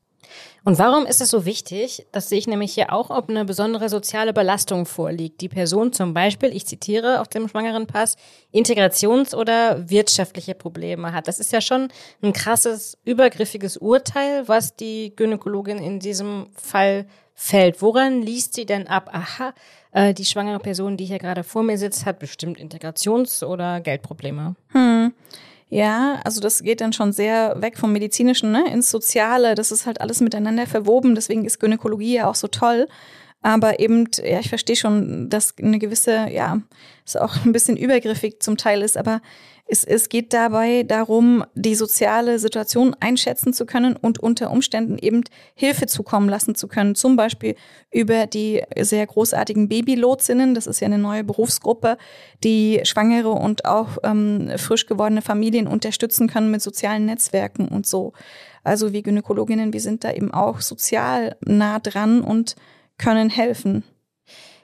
[0.63, 2.05] Und warum ist es so wichtig?
[2.11, 5.41] Das sehe ich nämlich hier auch, ob eine besondere soziale Belastung vorliegt.
[5.41, 8.15] Die Person zum Beispiel, ich zitiere auf dem schwangeren Pass,
[8.53, 11.27] Integrations- oder wirtschaftliche Probleme hat.
[11.27, 11.89] Das ist ja schon
[12.21, 17.81] ein krasses, übergriffiges Urteil, was die Gynäkologin in diesem Fall fällt.
[17.81, 19.09] Woran liest sie denn ab?
[19.13, 19.53] Aha,
[19.91, 24.55] äh, die schwangere Person, die hier gerade vor mir sitzt, hat bestimmt Integrations- oder Geldprobleme.
[24.69, 25.13] Hm.
[25.69, 29.53] Ja, also das geht dann schon sehr weg vom Medizinischen ne, ins Soziale.
[29.53, 31.13] Das ist halt alles miteinander verwoben.
[31.13, 32.87] Deswegen ist Gynäkologie ja auch so toll.
[33.41, 36.61] Aber eben, ja, ich verstehe schon, dass eine gewisse, ja,
[37.05, 39.21] ist auch ein bisschen übergriffig zum Teil ist, aber
[39.67, 45.23] es, es geht dabei darum, die soziale Situation einschätzen zu können und unter Umständen eben
[45.55, 46.95] Hilfe zukommen lassen zu können.
[46.95, 47.55] Zum Beispiel
[47.91, 50.55] über die sehr großartigen Babylotsinnen.
[50.55, 51.97] Das ist ja eine neue Berufsgruppe,
[52.43, 58.13] die Schwangere und auch ähm, frisch gewordene Familien unterstützen können mit sozialen Netzwerken und so.
[58.63, 62.55] Also wie Gynäkologinnen, wir sind da eben auch sozial nah dran und
[62.97, 63.83] können helfen.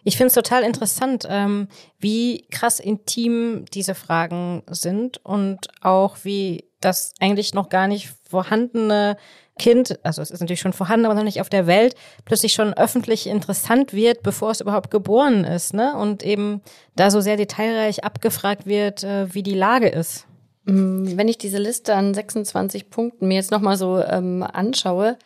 [0.03, 1.67] Ich finde es total interessant, ähm,
[1.99, 9.17] wie krass intim diese Fragen sind und auch wie das eigentlich noch gar nicht vorhandene
[9.59, 12.73] Kind, also es ist natürlich schon vorhanden, aber noch nicht auf der Welt, plötzlich schon
[12.73, 15.95] öffentlich interessant wird, bevor es überhaupt geboren ist, ne?
[15.95, 16.61] Und eben
[16.95, 20.25] da so sehr detailreich abgefragt wird, äh, wie die Lage ist.
[20.65, 25.17] Mm, wenn ich diese Liste an 26 Punkten mir jetzt nochmal so ähm, anschaue,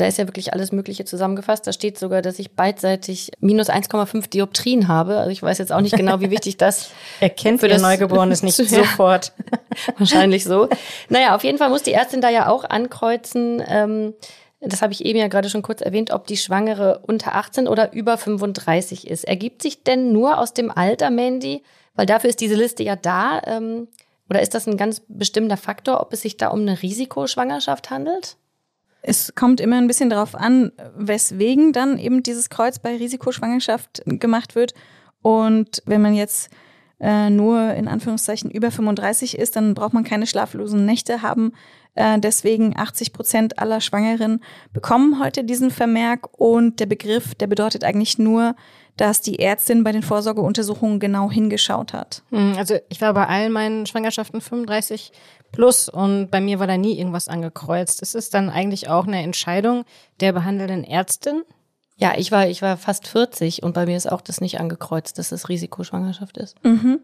[0.00, 1.66] da ist ja wirklich alles Mögliche zusammengefasst.
[1.66, 5.18] Da steht sogar, dass ich beidseitig minus 1,5 Dioptrien habe.
[5.18, 8.56] Also ich weiß jetzt auch nicht genau, wie wichtig das erkennt für das Neugeborenes nicht
[8.56, 9.32] sofort.
[9.98, 10.68] Wahrscheinlich so.
[11.08, 13.62] Naja, auf jeden Fall muss die Ärztin da ja auch ankreuzen.
[13.66, 14.14] Ähm,
[14.60, 17.92] das habe ich eben ja gerade schon kurz erwähnt, ob die Schwangere unter 18 oder
[17.92, 19.24] über 35 ist.
[19.24, 21.62] Ergibt sich denn nur aus dem Alter, Mandy?
[21.94, 23.42] Weil dafür ist diese Liste ja da.
[23.46, 23.88] Ähm,
[24.28, 28.36] oder ist das ein ganz bestimmter Faktor, ob es sich da um eine Risikoschwangerschaft handelt?
[29.02, 34.54] Es kommt immer ein bisschen darauf an, weswegen dann eben dieses Kreuz bei Risikoschwangerschaft gemacht
[34.54, 34.74] wird.
[35.22, 36.50] Und wenn man jetzt
[37.00, 41.52] äh, nur in Anführungszeichen über 35 ist, dann braucht man keine schlaflosen Nächte haben.
[41.94, 44.40] Äh, deswegen 80 Prozent aller Schwangeren
[44.72, 48.54] bekommen heute diesen Vermerk und der Begriff, der bedeutet eigentlich nur,
[48.96, 52.22] dass die Ärztin bei den Vorsorgeuntersuchungen genau hingeschaut hat.
[52.30, 55.12] Hm, also ich war bei allen meinen Schwangerschaften 35
[55.52, 58.02] plus und bei mir war da nie irgendwas angekreuzt.
[58.02, 59.84] Ist es dann eigentlich auch eine Entscheidung
[60.20, 61.42] der behandelnden Ärztin?
[61.96, 65.18] Ja, ich war, ich war fast 40 und bei mir ist auch das nicht angekreuzt,
[65.18, 66.56] dass es Risikoschwangerschaft ist.
[66.64, 67.00] Mhm.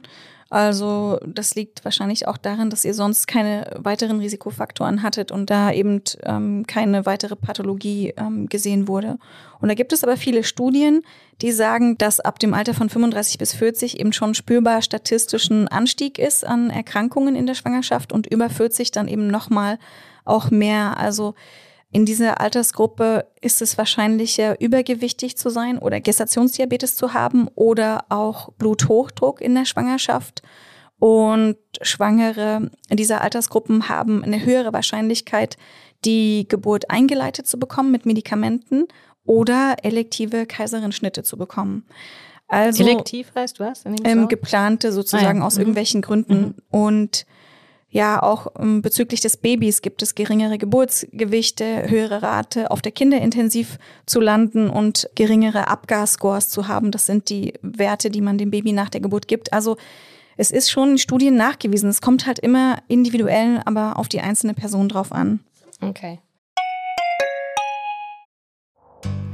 [0.48, 5.72] Also das liegt wahrscheinlich auch daran, dass ihr sonst keine weiteren Risikofaktoren hattet und da
[5.72, 9.18] eben ähm, keine weitere Pathologie ähm, gesehen wurde.
[9.60, 11.02] Und da gibt es aber viele Studien,
[11.42, 16.18] die sagen, dass ab dem Alter von 35 bis 40 eben schon spürbar statistischen Anstieg
[16.18, 19.78] ist an Erkrankungen in der Schwangerschaft und über 40 dann eben nochmal
[20.24, 20.96] auch mehr.
[20.98, 21.34] Also
[21.92, 28.52] in dieser Altersgruppe ist es wahrscheinlicher, übergewichtig zu sein oder Gestationsdiabetes zu haben oder auch
[28.54, 30.42] Bluthochdruck in der Schwangerschaft.
[30.98, 35.58] Und Schwangere in dieser Altersgruppen haben eine höhere Wahrscheinlichkeit,
[36.04, 38.86] die Geburt eingeleitet zu bekommen mit Medikamenten
[39.26, 41.84] oder elektive Kaiserin-Schnitte zu bekommen.
[42.48, 43.84] Also elektiv heißt was?
[44.04, 45.46] Ähm, geplante sozusagen ah, ja.
[45.46, 45.62] aus mhm.
[45.62, 46.40] irgendwelchen Gründen.
[46.40, 46.54] Mhm.
[46.70, 47.26] Und
[47.88, 53.78] ja, auch ähm, bezüglich des Babys gibt es geringere Geburtsgewichte, höhere Rate auf der Kinderintensiv
[54.06, 56.90] zu landen und geringere Abgasscores zu haben.
[56.90, 59.52] Das sind die Werte, die man dem Baby nach der Geburt gibt.
[59.52, 59.76] Also
[60.36, 61.88] es ist schon in Studien nachgewiesen.
[61.88, 65.40] Es kommt halt immer individuell, aber auf die einzelne Person drauf an.
[65.80, 66.20] Okay.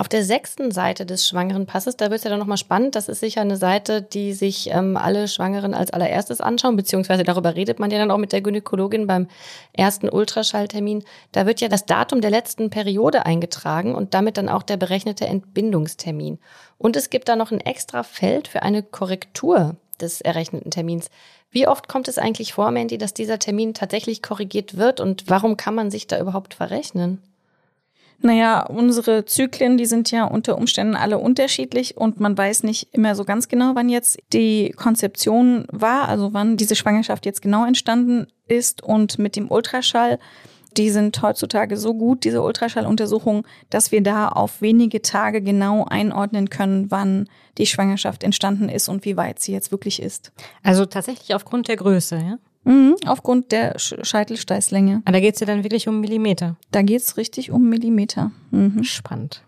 [0.00, 2.94] Auf der sechsten Seite des schwangeren Passes, da wird es ja dann nochmal spannend.
[2.94, 7.56] Das ist sicher eine Seite, die sich ähm, alle Schwangeren als allererstes anschauen, beziehungsweise darüber
[7.56, 9.26] redet man ja dann auch mit der Gynäkologin beim
[9.72, 11.02] ersten Ultraschalltermin.
[11.32, 15.26] Da wird ja das Datum der letzten Periode eingetragen und damit dann auch der berechnete
[15.26, 16.38] Entbindungstermin.
[16.78, 21.10] Und es gibt da noch ein extra Feld für eine Korrektur des errechneten Termins.
[21.50, 25.56] Wie oft kommt es eigentlich vor, Mandy, dass dieser Termin tatsächlich korrigiert wird und warum
[25.56, 27.20] kann man sich da überhaupt verrechnen?
[28.20, 33.14] Naja, unsere Zyklen, die sind ja unter Umständen alle unterschiedlich und man weiß nicht immer
[33.14, 38.26] so ganz genau, wann jetzt die Konzeption war, also wann diese Schwangerschaft jetzt genau entstanden
[38.48, 38.82] ist.
[38.82, 40.18] Und mit dem Ultraschall,
[40.76, 46.50] die sind heutzutage so gut, diese Ultraschalluntersuchungen, dass wir da auf wenige Tage genau einordnen
[46.50, 50.32] können, wann die Schwangerschaft entstanden ist und wie weit sie jetzt wirklich ist.
[50.64, 52.38] Also tatsächlich aufgrund der Größe, ja?
[52.64, 54.96] Mhm, aufgrund der Scheitelsteißlänge.
[54.96, 56.56] Aber ah, da geht es ja dann wirklich um Millimeter.
[56.70, 58.30] Da geht es richtig um Millimeter.
[58.50, 58.84] Mhm.
[58.84, 59.42] Spannend.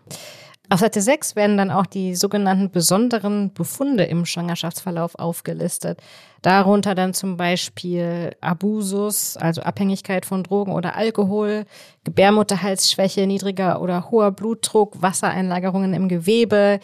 [0.71, 6.01] Auf Seite 6 werden dann auch die sogenannten besonderen Befunde im Schwangerschaftsverlauf aufgelistet.
[6.41, 11.65] Darunter dann zum Beispiel Abusus, also Abhängigkeit von Drogen oder Alkohol,
[12.05, 16.79] Gebärmutterhalsschwäche, niedriger oder hoher Blutdruck, Wassereinlagerungen im Gewebe,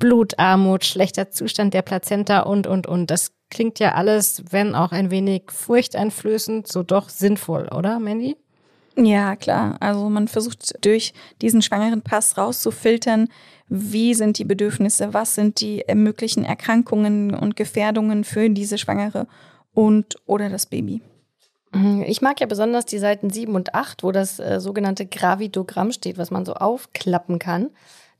[0.00, 3.08] Blutarmut, schlechter Zustand der Plazenta und, und, und.
[3.08, 8.36] Das klingt ja alles, wenn auch ein wenig furchteinflößend, so doch sinnvoll, oder, Mandy?
[8.96, 9.76] Ja, klar.
[9.80, 13.28] Also man versucht durch diesen schwangeren Pass rauszufiltern,
[13.68, 19.26] wie sind die Bedürfnisse, was sind die möglichen Erkrankungen und Gefährdungen für diese Schwangere
[19.72, 21.00] und oder das Baby.
[21.72, 22.02] Mhm.
[22.06, 26.18] Ich mag ja besonders die Seiten 7 und 8, wo das äh, sogenannte Gravidogramm steht,
[26.18, 27.70] was man so aufklappen kann.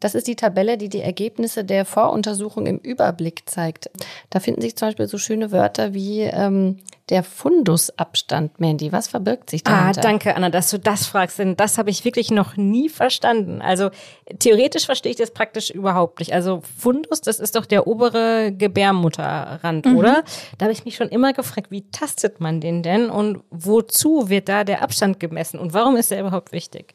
[0.00, 3.90] Das ist die Tabelle, die die Ergebnisse der Voruntersuchung im Überblick zeigt.
[4.30, 8.92] Da finden sich zum Beispiel so schöne Wörter wie ähm, der Fundusabstand, Mandy.
[8.92, 10.00] Was verbirgt sich dahinter?
[10.00, 13.62] Ah, danke, Anna, dass du das fragst, denn das habe ich wirklich noch nie verstanden.
[13.62, 13.90] Also
[14.38, 16.32] theoretisch verstehe ich das praktisch überhaupt nicht.
[16.32, 19.96] Also Fundus, das ist doch der obere Gebärmutterrand, mhm.
[19.96, 20.22] oder?
[20.58, 24.48] Da habe ich mich schon immer gefragt, wie tastet man den denn und wozu wird
[24.48, 26.94] da der Abstand gemessen und warum ist der überhaupt wichtig?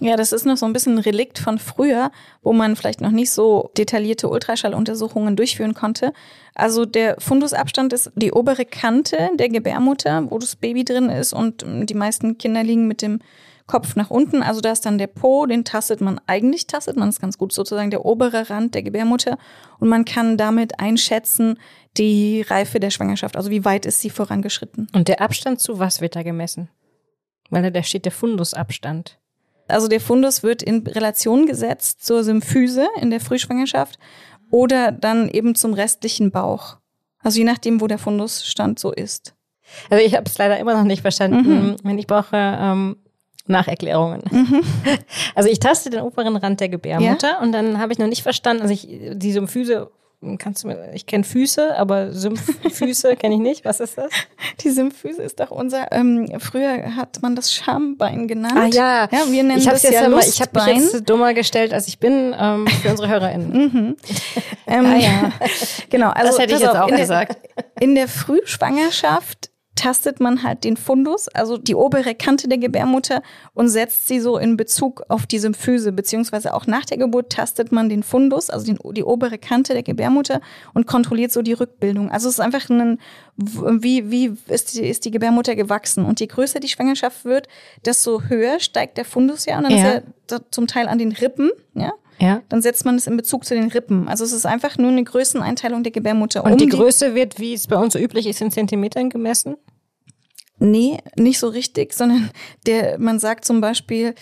[0.00, 3.10] Ja, das ist noch so ein bisschen ein Relikt von früher, wo man vielleicht noch
[3.10, 6.12] nicht so detaillierte Ultraschalluntersuchungen durchführen konnte.
[6.54, 11.64] Also der Fundusabstand ist die obere Kante der Gebärmutter, wo das Baby drin ist und
[11.66, 13.18] die meisten Kinder liegen mit dem
[13.66, 14.42] Kopf nach unten.
[14.42, 17.52] Also da ist dann der Po, den tastet man eigentlich, tastet man es ganz gut,
[17.52, 19.36] sozusagen der obere Rand der Gebärmutter.
[19.80, 21.58] Und man kann damit einschätzen
[21.96, 24.86] die Reife der Schwangerschaft, also wie weit ist sie vorangeschritten.
[24.94, 26.68] Und der Abstand zu was wird da gemessen?
[27.50, 29.18] Weil da steht der Fundusabstand.
[29.68, 33.98] Also der Fundus wird in Relation gesetzt zur Symphyse in der Frühschwangerschaft
[34.50, 36.78] oder dann eben zum restlichen Bauch.
[37.20, 39.34] Also je nachdem, wo der Fundusstand so ist.
[39.90, 41.76] Also ich habe es leider immer noch nicht verstanden.
[41.82, 42.96] Wenn ich brauche ähm,
[43.48, 44.22] Nacherklärungen.
[45.34, 48.62] Also ich taste den oberen Rand der Gebärmutter und dann habe ich noch nicht verstanden,
[48.62, 49.90] also ich die Symphyse
[50.38, 53.64] kannst du mir ich kenne Füße, aber Symphyse kenne ich nicht.
[53.64, 54.10] Was ist das?
[54.60, 58.54] Die Symphyse ist doch unser, ähm, früher hat man das Schambein genannt.
[58.56, 61.08] Ah ja, Ja, wir nennen ich habe das jetzt ja mal, ich habe mich jetzt
[61.08, 63.96] dummer gestellt, als ich bin ähm, für unsere HörerInnen.
[64.70, 65.32] Ähm, Ah, ja.
[65.88, 67.38] Genau, also Das hätte ich jetzt auf, auch in der- gesagt.
[67.80, 69.47] In der Frühschwangerschaft
[69.78, 73.22] tastet man halt den Fundus, also die obere Kante der Gebärmutter
[73.54, 77.70] und setzt sie so in Bezug auf die Symphyse, beziehungsweise auch nach der Geburt tastet
[77.70, 80.40] man den Fundus, also den, die obere Kante der Gebärmutter
[80.74, 82.10] und kontrolliert so die Rückbildung.
[82.10, 82.98] Also es ist einfach ein,
[83.36, 86.04] wie, wie ist die, ist die Gebärmutter gewachsen?
[86.04, 87.46] Und je größer die Schwangerschaft wird,
[87.84, 89.92] desto höher steigt der Fundus ja und dann Ja.
[89.92, 91.92] ist er zum Teil an den Rippen, ja.
[92.20, 92.42] Ja.
[92.48, 94.08] Dann setzt man es in Bezug zu den Rippen.
[94.08, 96.44] Also es ist einfach nur eine Größeneinteilung der Gebärmutter.
[96.44, 99.56] Und um die Größe wird, wie es bei uns so üblich ist, in Zentimetern gemessen?
[100.60, 102.30] Nee, nicht so richtig, sondern
[102.66, 104.14] der, man sagt zum Beispiel,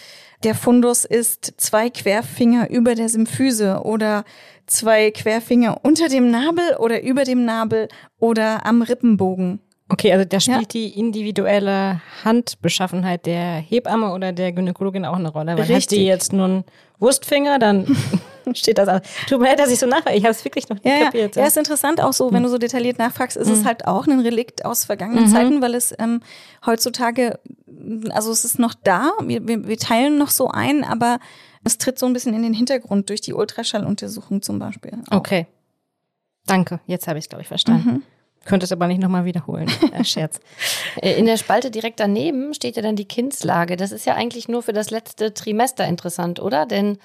[0.44, 4.24] der Fundus ist zwei Querfinger über der Symphyse oder
[4.66, 7.88] zwei Querfinger unter dem Nabel oder über dem Nabel
[8.18, 9.60] oder am Rippenbogen.
[9.88, 10.68] Okay, also da spielt Ja.
[10.68, 15.52] die individuelle Handbeschaffenheit der Hebamme oder der Gynäkologin auch eine Rolle.
[15.56, 15.98] Weil hat Richtig.
[16.00, 16.64] die jetzt einen
[16.98, 17.86] Wurstfinger, dann
[18.54, 19.00] steht das an.
[19.28, 20.16] Tut mir leid, dass ich so nachfrage.
[20.16, 21.04] Ich habe es wirklich noch nicht Ja, ja.
[21.06, 21.36] kapiert.
[21.36, 24.20] ja, ist interessant auch so, wenn du so detailliert nachfragst, ist es halt auch ein
[24.20, 26.20] Relikt aus vergangenen Zeiten, weil es ähm,
[26.64, 27.38] heutzutage,
[28.10, 31.18] also es ist noch da, wir, wir, wir teilen noch so ein, aber
[31.64, 34.92] es tritt so ein bisschen in den Hintergrund durch die Ultraschalluntersuchung zum Beispiel.
[35.10, 35.16] auch.
[35.18, 35.46] Okay.
[36.46, 38.04] Danke, jetzt habe ich es, glaube ich, verstanden.
[38.46, 39.70] Könnte es aber nicht nochmal wiederholen.
[39.92, 40.40] Äh, Scherz.
[41.02, 43.76] Äh, In der Spalte direkt daneben steht ja dann die Kindslage.
[43.76, 46.66] Das ist ja eigentlich nur für das letzte Trimester interessant, oder?
[46.66, 46.98] Denn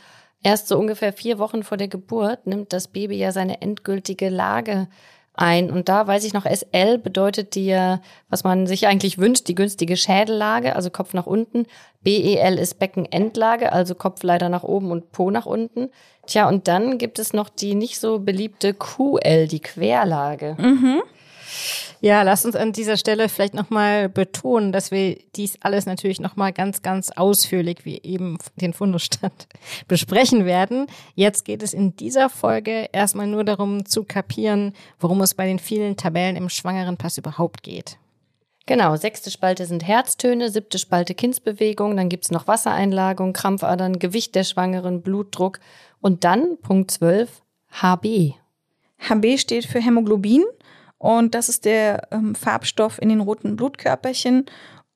[0.43, 4.87] erst so ungefähr vier Wochen vor der Geburt nimmt das Baby ja seine endgültige Lage
[5.33, 5.71] ein.
[5.71, 9.97] Und da weiß ich noch, SL bedeutet ja, was man sich eigentlich wünscht, die günstige
[9.97, 11.65] Schädellage, also Kopf nach unten.
[12.01, 15.89] BEL ist Beckenendlage, also Kopf leider nach oben und Po nach unten.
[16.27, 20.55] Tja, und dann gibt es noch die nicht so beliebte QL, die Querlage.
[22.03, 26.51] Ja, lass uns an dieser Stelle vielleicht nochmal betonen, dass wir dies alles natürlich nochmal
[26.51, 29.47] ganz, ganz ausführlich, wie eben den Fundusstand,
[29.87, 30.87] besprechen werden.
[31.13, 35.59] Jetzt geht es in dieser Folge erstmal nur darum zu kapieren, worum es bei den
[35.59, 37.99] vielen Tabellen im Schwangerenpass überhaupt geht.
[38.65, 44.43] Genau, sechste Spalte sind Herztöne, siebte Spalte Kindsbewegung, dann gibt's noch Wassereinlagung, Krampfadern, Gewicht der
[44.43, 45.59] Schwangeren, Blutdruck
[45.99, 48.33] und dann Punkt 12 HB.
[49.07, 50.43] HB steht für Hämoglobin
[51.01, 54.45] und das ist der ähm, Farbstoff in den roten Blutkörperchen.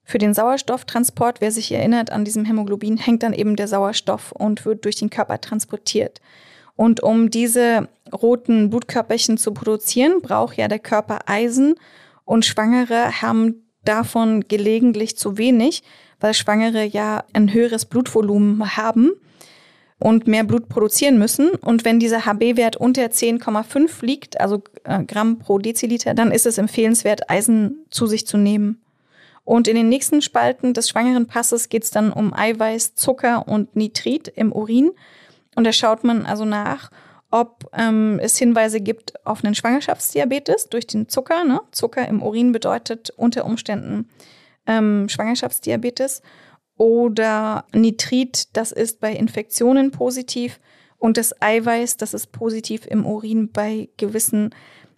[0.04, 4.66] Für den Sauerstofftransport, wer sich erinnert, an diesem Hämoglobin hängt dann eben der Sauerstoff und
[4.66, 6.22] wird durch den Körper transportiert.
[6.76, 11.74] Und um diese roten Blutkörperchen zu produzieren, braucht ja der Körper Eisen
[12.24, 15.82] und Schwangere haben davon gelegentlich zu wenig,
[16.20, 19.14] weil Schwangere ja ein höheres Blutvolumen haben
[20.00, 21.52] und mehr Blut produzieren müssen.
[21.52, 26.58] Und wenn dieser HB-Wert unter 10,5 liegt, also äh, Gramm pro Deziliter, dann ist es
[26.58, 28.82] empfehlenswert, Eisen zu sich zu nehmen.
[29.46, 33.76] Und in den nächsten Spalten des schwangeren Passes geht es dann um Eiweiß, Zucker und
[33.76, 34.92] Nitrit im Urin.
[35.56, 36.90] Und da schaut man also nach,
[37.32, 41.44] ob ähm, es Hinweise gibt auf einen Schwangerschaftsdiabetes durch den Zucker.
[41.44, 41.62] Ne?
[41.72, 44.10] Zucker im Urin bedeutet unter Umständen
[44.68, 46.22] ähm, Schwangerschaftsdiabetes.
[46.78, 50.60] Oder Nitrit, das ist bei Infektionen positiv.
[50.98, 54.54] Und das Eiweiß, das ist positiv im Urin bei gewissen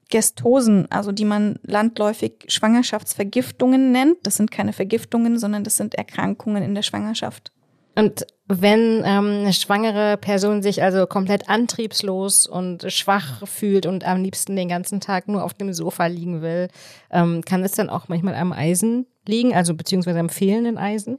[0.09, 4.17] Gestosen, also die man landläufig Schwangerschaftsvergiftungen nennt.
[4.23, 7.51] Das sind keine Vergiftungen, sondern das sind Erkrankungen in der Schwangerschaft.
[7.97, 14.21] Und wenn ähm, eine schwangere Person sich also komplett antriebslos und schwach fühlt und am
[14.21, 16.69] liebsten den ganzen Tag nur auf dem Sofa liegen will,
[17.09, 21.17] ähm, kann es dann auch manchmal am Eisen liegen, also beziehungsweise am fehlenden Eisen?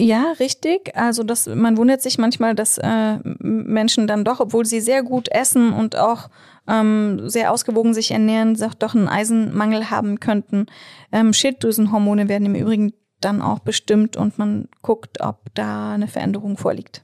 [0.00, 0.96] Ja, richtig.
[0.96, 5.28] Also das, man wundert sich manchmal, dass äh, Menschen dann doch, obwohl sie sehr gut
[5.28, 6.30] essen und auch
[6.68, 10.66] ähm, sehr ausgewogen sich ernähren, doch, einen Eisenmangel haben könnten.
[11.10, 16.56] Ähm, Schilddrüsenhormone werden im Übrigen dann auch bestimmt und man guckt, ob da eine Veränderung
[16.56, 17.02] vorliegt.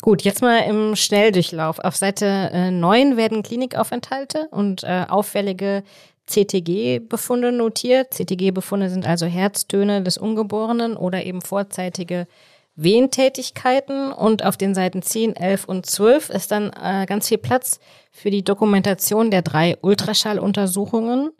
[0.00, 1.78] Gut, jetzt mal im Schnelldurchlauf.
[1.78, 5.84] Auf Seite äh, 9 werden Klinikaufenthalte und äh, auffällige
[6.26, 8.14] CTG-Befunde notiert.
[8.14, 12.26] CTG-Befunde sind also Herztöne des Ungeborenen oder eben vorzeitige
[12.74, 14.12] Wehentätigkeiten.
[14.12, 18.30] Und auf den Seiten 10, 11 und 12 ist dann äh, ganz viel Platz für
[18.30, 21.30] die Dokumentation der drei Ultraschalluntersuchungen,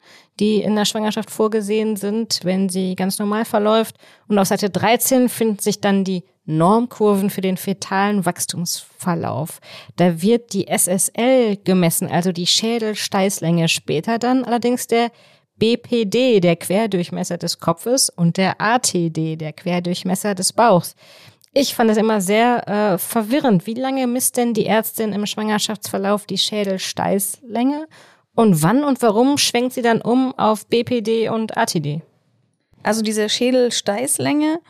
[0.41, 3.97] die in der Schwangerschaft vorgesehen sind, wenn sie ganz normal verläuft.
[4.29, 9.61] Und auf Seite 13findet sich dann die Normkurven für den fetalen Wachstumsverlauf.
[9.97, 15.11] Da wird die SSL gemessen, also die Schädelsteißlänge, später dann allerdings der
[15.57, 20.97] BPD, der Querdurchmesser des Kopfes, und der ATD, der Querdurchmesser des Bauchs.
[21.55, 23.67] Ich fand es immer sehr äh, verwirrend.
[23.67, 27.87] Wie lange misst denn die Ärztin im Schwangerschaftsverlauf die Schädelsteißlänge?
[28.35, 32.01] Und wann und warum schwenkt sie dann um auf BPD und ATD?
[32.83, 34.61] Also diese Schädelsteißlänge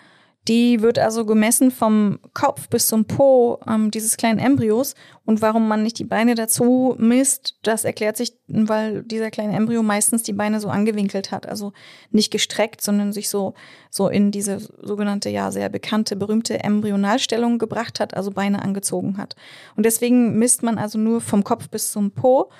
[0.49, 4.95] die wird also gemessen vom Kopf bis zum Po ähm, dieses kleinen Embryos.
[5.25, 9.85] Und warum man nicht die Beine dazu misst, das erklärt sich, weil dieser kleine Embryo
[9.85, 11.49] meistens die Beine so angewinkelt hat.
[11.49, 11.73] Also
[12.11, 13.55] nicht gestreckt, sondern sich so,
[13.89, 19.37] so in diese sogenannte, ja, sehr bekannte, berühmte Embryonalstellung gebracht hat, also Beine angezogen hat.
[19.77, 22.51] Und deswegen misst man also nur vom Kopf bis zum Po.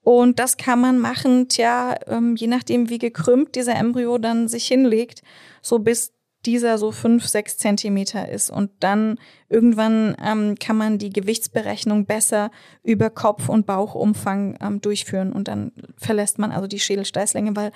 [0.00, 4.66] Und das kann man machen, tja, ähm, je nachdem, wie gekrümmt dieser Embryo dann sich
[4.66, 5.22] hinlegt,
[5.60, 6.15] so bis
[6.46, 8.50] dieser so fünf, sechs Zentimeter ist.
[8.50, 9.18] Und dann
[9.48, 12.50] irgendwann ähm, kann man die Gewichtsberechnung besser
[12.82, 15.32] über Kopf- und Bauchumfang ähm, durchführen.
[15.32, 17.72] Und dann verlässt man also die Schädelsteißlänge, weil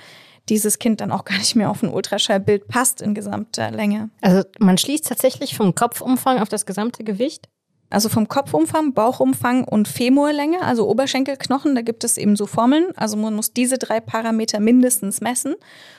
[0.49, 4.11] dieses Kind dann auch gar nicht mehr auf ein Ultraschallbild passt in gesamter Länge.
[4.21, 7.49] Also man schließt tatsächlich vom Kopfumfang auf das gesamte Gewicht?
[7.91, 12.87] Also vom Kopfumfang, Bauchumfang und Femurlänge, also Oberschenkelknochen, da gibt es eben so Formeln.
[12.97, 15.57] Also man muss diese drei Parameter mindestens messen.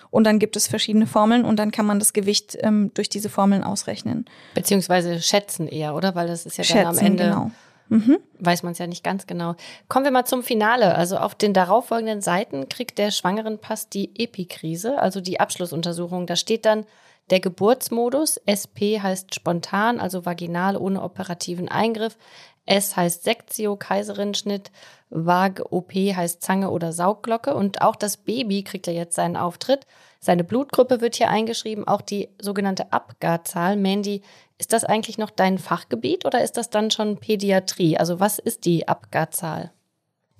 [0.09, 3.29] Und dann gibt es verschiedene Formeln und dann kann man das Gewicht ähm, durch diese
[3.29, 4.25] Formeln ausrechnen.
[4.53, 6.15] Beziehungsweise schätzen eher, oder?
[6.15, 7.23] Weil das ist ja schätzen, dann am Ende.
[7.23, 7.51] Genau.
[7.87, 8.19] Mhm.
[8.39, 9.55] Weiß man es ja nicht ganz genau.
[9.89, 10.95] Kommen wir mal zum Finale.
[10.95, 16.25] Also auf den darauffolgenden Seiten kriegt der Schwangerenpass die Epikrise, also die Abschlussuntersuchung.
[16.25, 16.85] Da steht dann
[17.31, 18.37] der Geburtsmodus.
[18.45, 22.17] SP heißt spontan, also vaginal ohne operativen Eingriff.
[22.65, 24.71] S heißt Sektio, Kaiserinschnitt.
[25.09, 27.55] Vag OP heißt Zange oder Saugglocke.
[27.55, 29.87] Und auch das Baby kriegt ja jetzt seinen Auftritt.
[30.19, 33.75] Seine Blutgruppe wird hier eingeschrieben, auch die sogenannte Abgarzahl.
[33.75, 34.21] Mandy,
[34.59, 37.97] ist das eigentlich noch dein Fachgebiet oder ist das dann schon Pädiatrie?
[37.97, 39.71] Also was ist die Abgarzahl?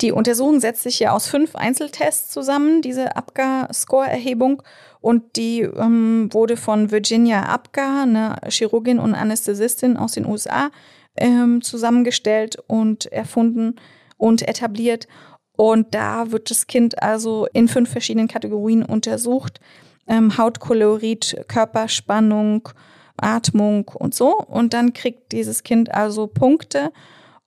[0.01, 4.63] Die Untersuchung setzt sich ja aus fünf Einzeltests zusammen, diese Apgar-Score-Erhebung.
[4.99, 10.71] Und die ähm, wurde von Virginia Apgar, eine Chirurgin und Anästhesistin aus den USA,
[11.17, 13.75] ähm, zusammengestellt und erfunden
[14.17, 15.07] und etabliert.
[15.55, 19.59] Und da wird das Kind also in fünf verschiedenen Kategorien untersucht.
[20.07, 22.69] Ähm, Hautkolorit, Körperspannung,
[23.17, 24.35] Atmung und so.
[24.35, 26.91] Und dann kriegt dieses Kind also Punkte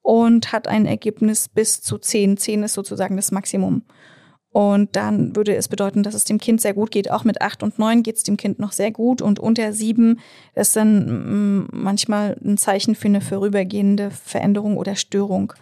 [0.05, 2.37] und hat ein Ergebnis bis zu zehn.
[2.37, 3.83] Zehn ist sozusagen das Maximum.
[4.51, 7.11] Und dann würde es bedeuten, dass es dem Kind sehr gut geht.
[7.11, 9.23] Auch mit acht und neun geht es dem Kind noch sehr gut.
[9.23, 10.21] Und unter sieben
[10.55, 15.55] ist dann mm, manchmal ein Zeichen für eine vorübergehende Veränderung oder Störung.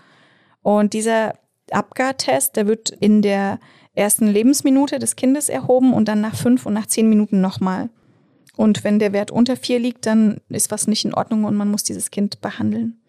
[0.61, 1.35] Und dieser
[1.71, 3.61] Abgar-Test, der wird in der
[3.95, 7.91] ersten Lebensminute des Kindes erhoben und dann nach fünf und nach zehn Minuten nochmal.
[8.57, 11.71] Und wenn der Wert unter vier liegt, dann ist was nicht in Ordnung und man
[11.71, 13.02] muss dieses Kind behandeln.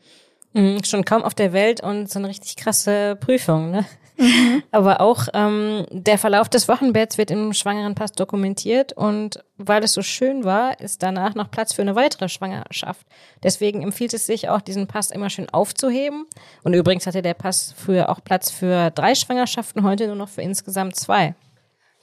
[0.54, 3.86] Mhm, schon kaum auf der Welt und so eine richtig krasse Prüfung, ne?
[4.18, 4.62] Mhm.
[4.72, 10.04] Aber auch ähm, der Verlauf des Wochenbetts wird im Schwangerenpass dokumentiert und weil es so
[10.04, 13.08] schön war, ist danach noch Platz für eine weitere Schwangerschaft.
[13.42, 16.26] Deswegen empfiehlt es sich auch, diesen Pass immer schön aufzuheben.
[16.64, 20.42] Und übrigens hatte der Pass früher auch Platz für drei Schwangerschaften, heute nur noch für
[20.44, 21.34] insgesamt zwei.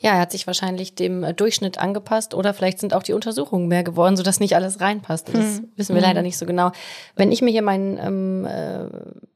[0.02, 3.68] Ja, er hat sich wahrscheinlich dem äh, Durchschnitt angepasst oder vielleicht sind auch die Untersuchungen
[3.68, 5.28] mehr geworden, sodass nicht alles reinpasst.
[5.28, 5.68] Das hm.
[5.76, 6.72] wissen wir leider nicht so genau.
[7.16, 8.86] Wenn ich mir hier meinen ähm, äh,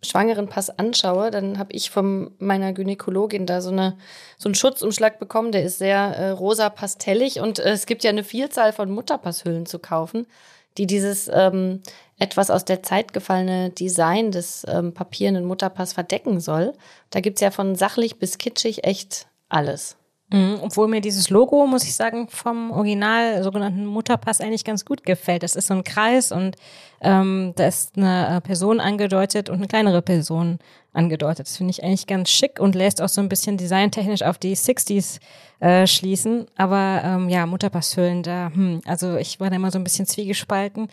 [0.02, 3.98] schwangeren Pass anschaue, dann habe ich von meiner Gynäkologin da so eine
[4.38, 5.52] so einen Schutzumschlag bekommen.
[5.52, 9.66] Der ist sehr äh, rosa pastellig und äh, es gibt ja eine Vielzahl von Mutterpasshüllen
[9.66, 10.26] zu kaufen,
[10.78, 11.82] die dieses ähm,
[12.18, 16.72] etwas aus der Zeit gefallene Design des ähm, papierenden Mutterpass verdecken soll.
[17.10, 19.98] Da gibt's ja von sachlich bis kitschig echt alles.
[20.32, 25.04] Mhm, obwohl mir dieses Logo, muss ich sagen, vom Original sogenannten Mutterpass eigentlich ganz gut
[25.04, 25.42] gefällt.
[25.42, 26.56] Das ist so ein Kreis und
[27.02, 30.58] ähm, da ist eine äh, Person angedeutet und eine kleinere Person
[30.94, 31.46] angedeutet.
[31.46, 34.56] Das finde ich eigentlich ganz schick und lässt auch so ein bisschen designtechnisch auf die
[34.56, 35.20] 60s
[35.60, 36.46] äh, schließen.
[36.56, 40.88] Aber ähm, ja, Mutterpasshüllen, da, hm, also ich war da immer so ein bisschen zwiegespalten.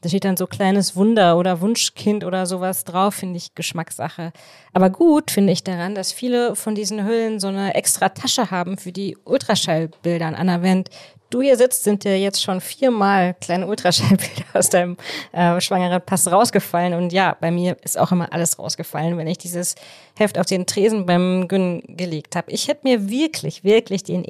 [0.00, 4.32] Da steht dann so kleines Wunder oder Wunschkind oder sowas drauf, finde ich Geschmackssache.
[4.72, 8.76] Aber gut finde ich daran, dass viele von diesen Hüllen so eine extra Tasche haben
[8.76, 10.26] für die Ultraschallbilder.
[10.38, 10.90] Anna, während
[11.30, 14.96] du hier sitzt, sind dir jetzt schon viermal kleine Ultraschallbilder aus deinem
[15.32, 16.94] äh, schwangeren Pass rausgefallen.
[16.94, 19.74] Und ja, bei mir ist auch immer alles rausgefallen, wenn ich dieses
[20.16, 22.50] Heft auf den Tresen beim Gyn gelegt habe.
[22.50, 24.24] Ich hätte mir wirklich, wirklich den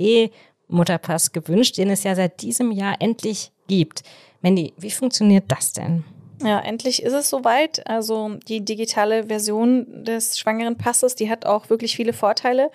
[0.70, 4.02] E-Mutterpass gewünscht, den es ja seit diesem Jahr endlich gibt.
[4.42, 6.04] Mandy, wie funktioniert das denn?
[6.42, 7.86] Ja, endlich ist es soweit.
[7.86, 12.70] Also die digitale Version des schwangeren Passes, die hat auch wirklich viele Vorteile.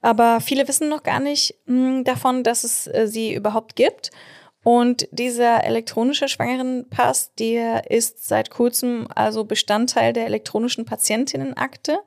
[0.00, 4.10] Aber viele wissen noch gar nicht mh, hm, davon, dass es äh, sie überhaupt gibt.
[4.62, 12.00] Und dieser elektronische Schwangerenpass, der ist seit kurzem also Bestandteil der elektronischen Patientinnenakte.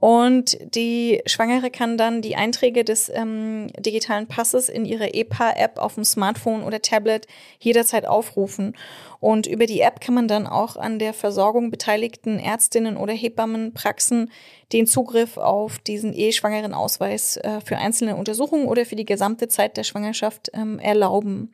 [0.00, 5.94] Und die Schwangere kann dann die Einträge des ähm, digitalen Passes in ihre EPA-App auf
[5.94, 7.26] dem Smartphone oder Tablet
[7.58, 8.76] jederzeit aufrufen.
[9.18, 14.30] Und über die App kann man dann auch an der Versorgung beteiligten Ärztinnen oder Hebammenpraxen
[14.72, 19.76] den Zugriff auf diesen E-Schwangeren Ausweis äh, für einzelne Untersuchungen oder für die gesamte Zeit
[19.76, 21.52] der Schwangerschaft ähm, erlauben.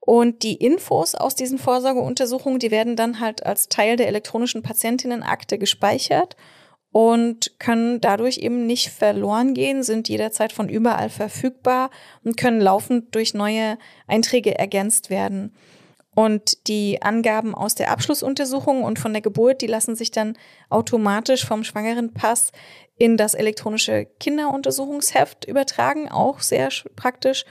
[0.00, 5.58] Und die Infos aus diesen Vorsorgeuntersuchungen, die werden dann halt als Teil der elektronischen Patientinnenakte
[5.58, 6.36] gespeichert
[6.96, 11.90] und können dadurch eben nicht verloren gehen, sind jederzeit von überall verfügbar
[12.24, 13.76] und können laufend durch neue
[14.06, 15.54] Einträge ergänzt werden.
[16.14, 20.38] Und die Angaben aus der Abschlussuntersuchung und von der Geburt, die lassen sich dann
[20.70, 22.52] automatisch vom Schwangerenpass
[22.96, 27.44] in das elektronische Kinderuntersuchungsheft übertragen, auch sehr praktisch.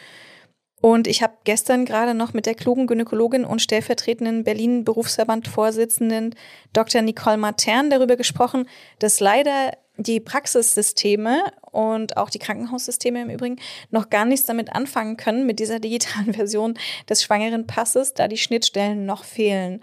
[0.85, 6.35] Und ich habe gestern gerade noch mit der klugen Gynäkologin und stellvertretenden Berlin Berufsverband-Vorsitzenden
[6.73, 7.01] Dr.
[7.01, 8.69] Nicole Matern darüber gesprochen,
[8.99, 13.55] dass leider die Praxissysteme und auch die Krankenhaussysteme im Übrigen
[13.89, 16.75] noch gar nichts damit anfangen können mit dieser digitalen Version
[17.09, 19.81] des schwangeren Passes, da die Schnittstellen noch fehlen.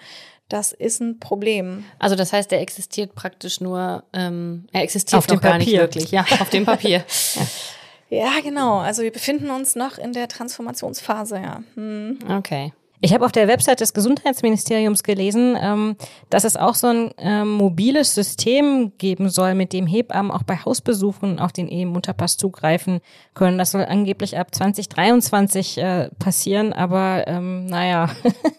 [0.48, 1.84] Das ist ein Problem.
[1.98, 5.66] Also das heißt, er existiert praktisch nur, ähm, er existiert auf dem gar Papier.
[5.66, 6.98] nicht wirklich, ja, auf dem Papier.
[7.34, 7.42] ja.
[8.12, 8.76] Ja, genau.
[8.76, 11.62] Also wir befinden uns noch in der Transformationsphase, ja.
[11.76, 12.18] Hm.
[12.28, 12.74] Okay.
[13.04, 15.96] Ich habe auf der Website des Gesundheitsministeriums gelesen, ähm,
[16.30, 20.56] dass es auch so ein ähm, mobiles System geben soll, mit dem Hebammen auch bei
[20.56, 23.00] Hausbesuchen auf den E-Mutterpass zugreifen
[23.34, 23.58] können.
[23.58, 28.08] Das soll angeblich ab 2023 äh, passieren, aber ähm, naja,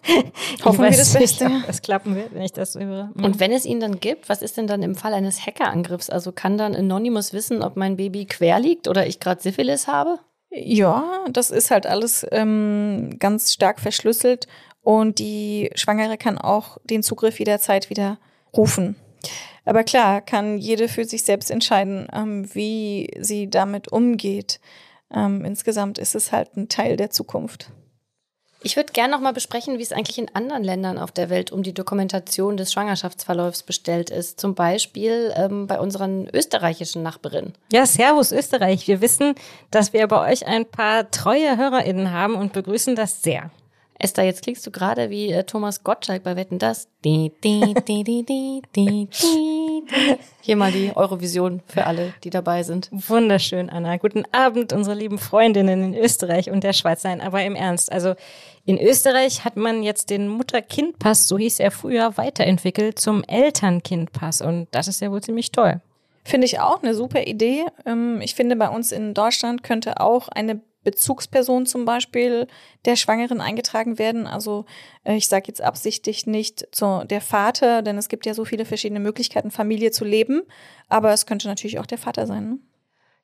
[0.66, 1.48] hoffen wir das Beste.
[1.48, 3.12] Nicht, es klappen wird, wenn ich das höre.
[3.14, 3.24] Mhm.
[3.24, 6.10] Und wenn es ihn dann gibt, was ist denn dann im Fall eines Hackerangriffs?
[6.10, 10.20] Also kann dann Anonymous wissen, ob mein Baby quer liegt oder ich gerade Syphilis habe?
[10.56, 14.47] Ja, das ist halt alles ähm, ganz stark verschlüsselt
[14.82, 18.20] und die Schwangere kann auch den Zugriff jederzeit wieder
[18.56, 18.95] rufen.
[19.66, 24.60] Aber klar, kann jede für sich selbst entscheiden, ähm, wie sie damit umgeht.
[25.12, 27.72] Ähm, insgesamt ist es halt ein Teil der Zukunft.
[28.66, 31.51] Ich würde gerne noch mal besprechen, wie es eigentlich in anderen Ländern auf der Welt
[31.51, 34.39] um die Dokumentation des Schwangerschaftsverläufs bestellt ist.
[34.39, 37.53] Zum Beispiel ähm, bei unseren österreichischen Nachbarinnen.
[37.74, 38.88] Ja, Servus Österreich.
[38.88, 39.36] Wir wissen,
[39.70, 43.51] dass wir bei euch ein paar treue HörerInnen haben und begrüßen das sehr.
[43.99, 46.88] Esther, jetzt klingst du gerade wie äh, Thomas Gottschalk bei Wetten das.
[47.05, 47.74] Die, die,
[48.76, 49.07] die.
[50.41, 52.89] Hier mal die Eurovision für alle, die dabei sind.
[52.91, 53.95] Wunderschön, Anna.
[53.97, 57.03] Guten Abend, unsere lieben Freundinnen in Österreich und der Schweiz.
[57.03, 57.91] Nein, aber im Ernst.
[57.91, 58.16] Also
[58.66, 64.41] in Österreich hat man jetzt den Mutter-Kind-Pass, so hieß er früher, weiterentwickelt zum Eltern-Kind-Pass.
[64.41, 65.82] Und das ist ja wohl ziemlich toll.
[66.24, 67.66] Finde ich auch eine super Idee.
[67.86, 72.47] Ähm, ich finde, bei uns in Deutschland könnte auch eine Bezugsperson zum Beispiel
[72.86, 74.28] der Schwangeren eingetragen werden.
[74.28, 74.66] Also
[75.03, 78.64] äh, ich sage jetzt absichtlich nicht zu der Vater, denn es gibt ja so viele
[78.64, 80.43] verschiedene Möglichkeiten, Familie zu leben.
[80.88, 82.49] Aber es könnte natürlich auch der Vater sein.
[82.49, 82.59] Ne?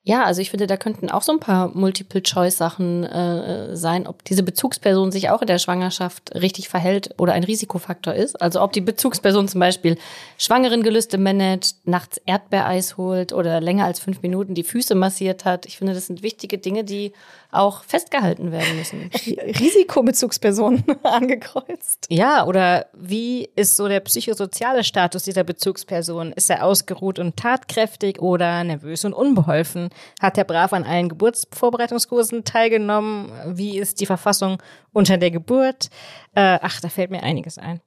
[0.02, 4.42] Ja, also ich finde, da könnten auch so ein paar Multiple-Choice-Sachen äh, sein, ob diese
[4.42, 8.40] Bezugsperson sich auch in der Schwangerschaft richtig verhält oder ein Risikofaktor ist.
[8.40, 9.98] Also ob die Bezugsperson zum Beispiel
[10.38, 15.66] Schwangerengelüste managt, nachts Erdbeereis holt oder länger als fünf Minuten die Füße massiert hat.
[15.66, 17.12] Ich finde, das sind wichtige Dinge, die
[17.50, 19.10] auch festgehalten werden müssen.
[19.14, 22.06] Risikobezugsperson angekreuzt.
[22.08, 26.32] Ja, oder wie ist so der psychosoziale Status dieser Bezugsperson?
[26.32, 29.90] Ist er ausgeruht und tatkräftig oder nervös und unbeholfen?
[30.20, 33.30] Hat er brav an allen Geburtsvorbereitungskursen teilgenommen?
[33.46, 34.58] Wie ist die Verfassung
[34.92, 35.90] unter der Geburt?
[36.34, 37.80] Äh, ach, da fällt mir einiges ein.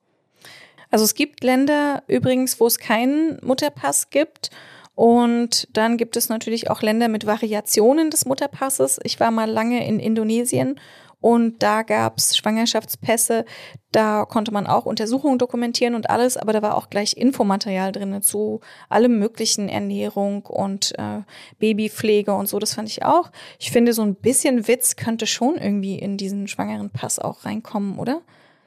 [0.91, 4.51] Also es gibt Länder übrigens, wo es keinen Mutterpass gibt.
[4.95, 8.99] Und dann gibt es natürlich auch Länder mit Variationen des Mutterpasses.
[9.03, 10.79] Ich war mal lange in Indonesien
[11.23, 13.45] und da gab es Schwangerschaftspässe.
[13.93, 18.21] Da konnte man auch Untersuchungen dokumentieren und alles, aber da war auch gleich Infomaterial drin
[18.21, 21.21] zu allem möglichen Ernährung und äh,
[21.59, 22.59] Babypflege und so.
[22.59, 23.31] Das fand ich auch.
[23.57, 27.99] Ich finde, so ein bisschen Witz könnte schon irgendwie in diesen schwangeren Pass auch reinkommen,
[27.99, 28.21] oder?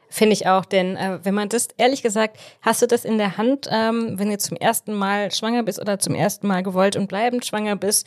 [0.08, 3.36] Finde ich auch, denn äh, wenn man das, ehrlich gesagt, hast du das in der
[3.36, 7.08] Hand, ähm, wenn du zum ersten Mal schwanger bist oder zum ersten Mal gewollt und
[7.08, 8.06] bleibend schwanger bist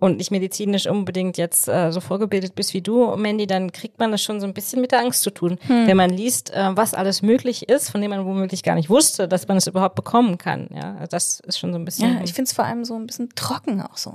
[0.00, 4.12] und nicht medizinisch unbedingt jetzt äh, so vorgebildet bist wie du, Mandy, dann kriegt man
[4.12, 5.58] das schon so ein bisschen mit der Angst zu tun.
[5.66, 5.86] Hm.
[5.86, 9.26] Wenn man liest, äh, was alles möglich ist, von dem man womöglich gar nicht wusste,
[9.26, 10.68] dass man es überhaupt bekommen kann.
[10.72, 12.14] Ja, also das ist schon so ein bisschen.
[12.14, 14.14] Ja, ich finde es vor allem so ein bisschen trocken auch so.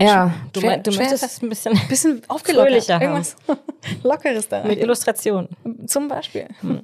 [0.00, 2.88] Ja, du, schwer, du möchtest es ein bisschen, bisschen aufgelockert.
[2.88, 3.36] Irgendwas
[4.02, 4.64] Lockeres da.
[4.64, 5.48] Mit Illustrationen.
[5.86, 6.46] Zum Beispiel.
[6.60, 6.82] Hm.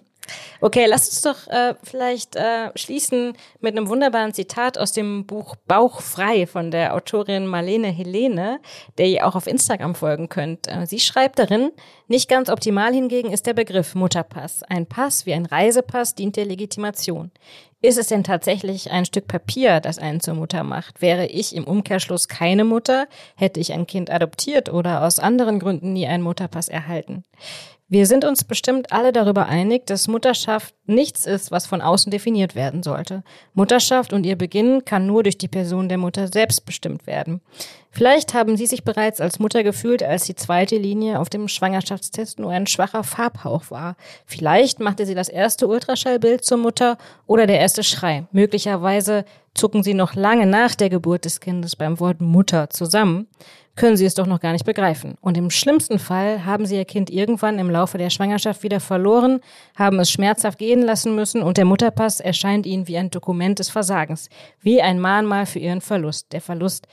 [0.61, 5.57] Okay, lasst uns doch äh, vielleicht äh, schließen mit einem wunderbaren Zitat aus dem Buch
[5.67, 8.61] Bauchfrei von der Autorin Marlene Helene,
[8.99, 10.69] der ihr auch auf Instagram folgen könnt.
[10.69, 11.73] Äh, sie schreibt darin,
[12.09, 14.63] nicht ganz optimal hingegen ist der Begriff Mutterpass.
[14.63, 17.31] Ein Pass wie ein Reisepass dient der Legitimation.
[17.83, 21.03] Ist es denn tatsächlich ein Stück Papier, das einen zur Mutter macht?
[21.03, 25.93] Wäre ich im Umkehrschluss keine Mutter, hätte ich ein Kind adoptiert oder aus anderen Gründen
[25.93, 27.25] nie einen Mutterpass erhalten?
[27.89, 32.57] Wir sind uns bestimmt alle darüber einig, dass Mutterschaft nichts ist, was von außen definiert
[32.57, 33.23] werden sollte.
[33.55, 37.41] Mutterschaft und ihr Beginn kann nur durch die Person der Mutter selbst bestimmt werden.
[37.93, 42.41] Vielleicht haben Sie sich bereits als Mutter gefühlt, als die zweite Linie auf dem Schwangerschaftstest
[42.41, 43.95] nur ein schwacher Farbhauch war.
[44.27, 48.27] Vielleicht machte sie das erste Ultraschallbild zur Mutter oder der erste Schrei.
[48.33, 49.25] Möglicherweise
[49.55, 53.29] zucken Sie noch lange nach der Geburt des Kindes beim Wort Mutter zusammen
[53.77, 55.17] können sie es doch noch gar nicht begreifen.
[55.21, 59.41] Und im schlimmsten Fall haben sie ihr Kind irgendwann im Laufe der Schwangerschaft wieder verloren,
[59.77, 63.69] haben es schmerzhaft gehen lassen müssen und der Mutterpass erscheint ihnen wie ein Dokument des
[63.69, 64.29] Versagens,
[64.61, 66.89] wie ein Mahnmal für ihren Verlust, der Verlust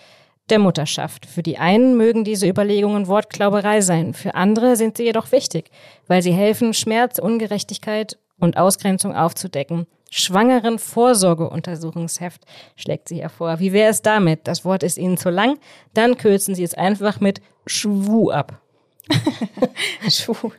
[0.50, 1.26] der Mutterschaft.
[1.26, 5.72] Für die einen mögen diese Überlegungen Wortklauberei sein, für andere sind sie jedoch wichtig,
[6.08, 9.88] weil sie helfen, Schmerz, Ungerechtigkeit und Ausgrenzung aufzudecken
[10.22, 12.42] schwangeren Vorsorgeuntersuchungsheft
[12.76, 13.60] schlägt sie hervor.
[13.60, 14.48] Wie wäre es damit?
[14.48, 15.58] Das Wort ist Ihnen zu lang.
[15.94, 18.62] Dann kürzen Sie es einfach mit Schwu ab.
[20.10, 20.52] Schwu.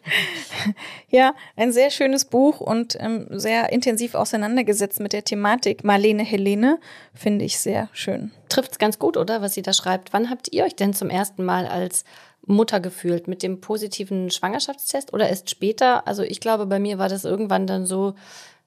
[1.09, 5.85] Ja, ein sehr schönes Buch und ähm, sehr intensiv auseinandergesetzt mit der Thematik.
[5.85, 6.79] Marlene Helene
[7.15, 8.33] finde ich sehr schön.
[8.49, 10.13] Trifft es ganz gut, oder, was sie da schreibt.
[10.13, 12.05] Wann habt ihr euch denn zum ersten Mal als
[12.47, 13.29] Mutter gefühlt?
[13.29, 16.07] Mit dem positiven Schwangerschaftstest oder erst später?
[16.07, 18.15] Also ich glaube, bei mir war das irgendwann dann so,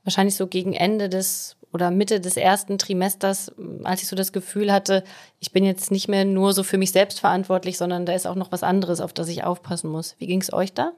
[0.08, 3.51] wahrscheinlich so gegen Ende des oder Mitte des ersten Trimesters,
[3.84, 5.03] als ich so das Gefühl hatte,
[5.39, 8.36] ich bin jetzt nicht mehr nur so für mich selbst verantwortlich, sondern da ist auch
[8.36, 10.16] noch was anderes, auf das ich aufpassen muss.
[10.18, 10.93] Wie ging es euch da?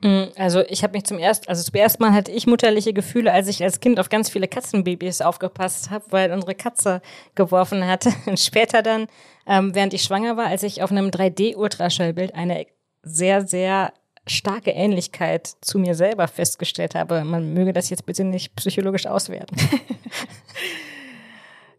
[0.00, 3.30] Mm, also ich habe mich zum ersten, also zum ersten Mal hatte ich mutterliche Gefühle,
[3.32, 7.02] als ich als Kind auf ganz viele Katzenbabys aufgepasst habe, weil unsere Katze
[7.34, 8.10] geworfen hatte.
[8.26, 9.06] Und später dann,
[9.46, 12.66] ähm, während ich schwanger war, als ich auf einem 3D-Ultraschallbild eine
[13.02, 13.92] sehr, sehr
[14.26, 17.24] starke Ähnlichkeit zu mir selber festgestellt habe.
[17.24, 19.56] Man möge das jetzt bitte nicht psychologisch auswerten.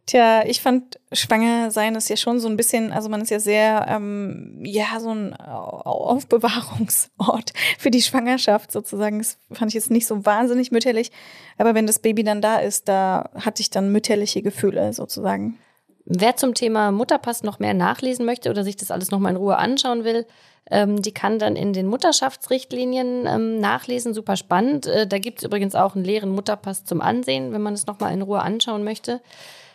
[0.08, 3.40] Tja, ich fand schwanger sein ist ja schon so ein bisschen, also man ist ja
[3.40, 9.18] sehr, ähm, ja, so ein Aufbewahrungsort für die Schwangerschaft sozusagen.
[9.18, 11.12] Das fand ich jetzt nicht so wahnsinnig mütterlich.
[11.58, 15.58] Aber wenn das Baby dann da ist, da hatte ich dann mütterliche Gefühle sozusagen.
[16.06, 19.58] Wer zum Thema Mutterpass noch mehr nachlesen möchte oder sich das alles nochmal in Ruhe
[19.58, 20.28] anschauen will,
[20.72, 24.14] ähm, die kann dann in den Mutterschaftsrichtlinien ähm, nachlesen.
[24.14, 24.88] Super spannend.
[24.88, 28.14] Äh, da gibt es übrigens auch einen leeren Mutterpass zum Ansehen, wenn man es nochmal
[28.14, 29.22] in Ruhe anschauen möchte.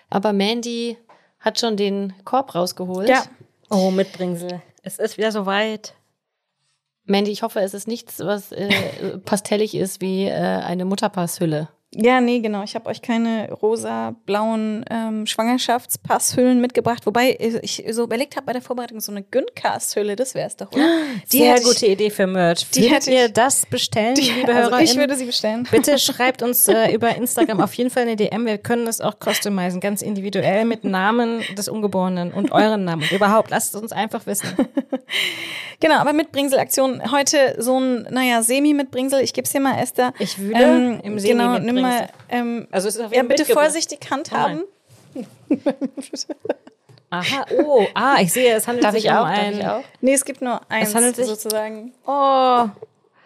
[0.09, 0.97] Aber Mandy
[1.39, 3.09] hat schon den Korb rausgeholt.
[3.09, 3.23] Ja.
[3.71, 4.61] Oh, Mitbringsel.
[4.83, 5.95] Es ist wieder soweit.
[7.05, 11.69] Mandy, ich hoffe, es ist nichts, was äh, pastellig ist wie äh, eine Mutterpasshülle.
[11.93, 12.63] Ja, nee, genau.
[12.63, 17.05] Ich habe euch keine rosa-blauen ähm, Schwangerschaftspasshüllen mitgebracht.
[17.05, 20.71] Wobei ich so überlegt habe bei der Vorbereitung, so eine Güncast-Hülle, das wäre es doch,
[20.71, 20.87] oder?
[21.33, 22.71] Die Sehr gute ich, Idee für Merch.
[22.71, 24.83] Die Würdet ihr das bestellen, die, liebe also Hörer?
[24.83, 25.67] Ich würde sie bestellen.
[25.71, 28.47] Bitte schreibt uns äh, über Instagram auf jeden Fall eine DM.
[28.47, 33.03] Wir können das auch customizen, ganz individuell mit Namen des Ungeborenen und euren Namen.
[33.03, 34.49] Und überhaupt, lasst es uns einfach wissen.
[35.81, 39.23] genau, aber mit Bringsel-Aktion heute so ein, naja, Semi-Mitbringsel.
[39.23, 40.15] Ich gebe es dir mal, Esther.
[40.21, 43.45] Ich würde ähm, im Semi genau, nimm mal, ähm, also es ist auf ja, bitte
[43.45, 44.65] vorsichtig handhaben.
[47.13, 49.83] Aha, oh, ah, ich sehe, es handelt Darf sich um ein.
[50.01, 51.93] Nee, es gibt nur eins es handelt sich, sozusagen.
[52.07, 52.67] Oh,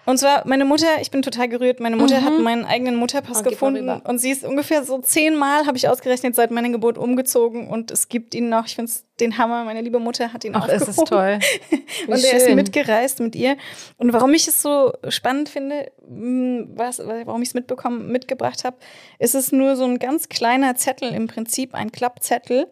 [0.06, 2.24] und zwar, meine Mutter, ich bin total gerührt, meine Mutter mhm.
[2.24, 6.34] hat meinen eigenen Mutterpass oh, gefunden und sie ist ungefähr so zehnmal, habe ich ausgerechnet,
[6.34, 8.66] seit meiner Geburt umgezogen und es gibt ihn noch.
[8.66, 9.64] Ich finde es den Hammer.
[9.64, 10.68] Meine liebe Mutter hat ihn auch.
[10.68, 11.38] Es ist toll.
[12.06, 13.56] und er ist mitgereist mit ihr.
[13.96, 18.76] Und warum ich es so spannend finde, hm, was, warum ich es mitbekommen, mitgebracht habe,
[19.18, 22.66] ist es nur so ein ganz kleiner Zettel, im Prinzip ein Klappzettel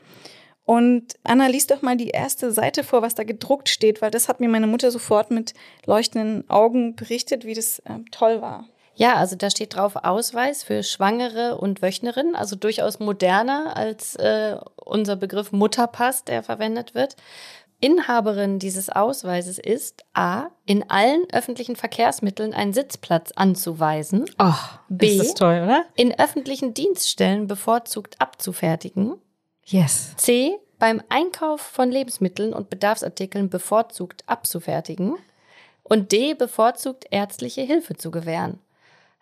[0.73, 4.27] und Anna, liest doch mal die erste Seite vor, was da gedruckt steht, weil das
[4.27, 5.53] hat mir meine Mutter sofort mit
[5.85, 8.65] leuchtenden Augen berichtet, wie das äh, toll war.
[8.95, 14.57] Ja, also da steht drauf Ausweis für Schwangere und Wöchnerinnen, also durchaus moderner als äh,
[14.77, 17.17] unser Begriff Mutterpass, der verwendet wird.
[17.81, 20.47] Inhaberin dieses Ausweises ist A.
[20.65, 24.25] in allen öffentlichen Verkehrsmitteln einen Sitzplatz anzuweisen.
[24.39, 24.55] Oh,
[24.89, 25.17] B.
[25.17, 25.85] Ist das toll, oder?
[25.97, 29.17] In öffentlichen Dienststellen bevorzugt abzufertigen.
[29.67, 30.15] Yes.
[30.17, 30.59] C.
[30.79, 35.15] Beim Einkauf von Lebensmitteln und Bedarfsartikeln bevorzugt abzufertigen.
[35.85, 36.35] Und D.
[36.35, 38.59] Bevorzugt ärztliche Hilfe zu gewähren.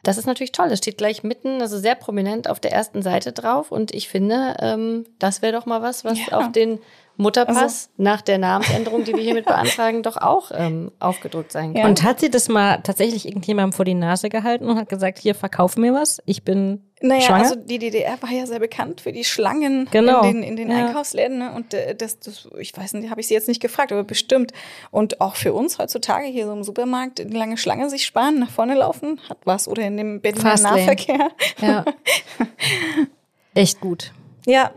[0.03, 0.71] Das ist natürlich toll.
[0.71, 3.71] Das steht gleich mitten, also sehr prominent auf der ersten Seite drauf.
[3.71, 6.39] Und ich finde, ähm, das wäre doch mal was, was Ja.
[6.39, 6.79] auf den
[7.19, 11.85] Mutterpass Also- nach der Namensänderung, die wir hiermit beantragen, doch auch ähm, aufgedruckt sein kann.
[11.91, 15.35] Und hat sie das mal tatsächlich irgendjemandem vor die Nase gehalten und hat gesagt, hier,
[15.35, 17.43] verkauf mir was, ich bin Naja, schwanger?
[17.45, 20.23] also die DDR war ja sehr bekannt für die Schlangen Genau.
[20.23, 20.87] in den, in den Ja.
[20.89, 21.39] Einkaufsläden.
[21.39, 21.53] Ne?
[21.53, 24.53] Und äh, das, das, ich weiß nicht, habe ich sie jetzt nicht gefragt, aber bestimmt.
[24.91, 28.51] Und auch für uns heutzutage hier so im Supermarkt eine lange Schlange sich sparen, nach
[28.51, 29.67] vorne laufen, hat was.
[29.67, 30.57] Oder in dem Berliner.
[30.61, 31.31] Nahverkehr.
[31.63, 31.85] ja.
[33.55, 34.13] Echt gut.
[34.47, 34.71] Ja.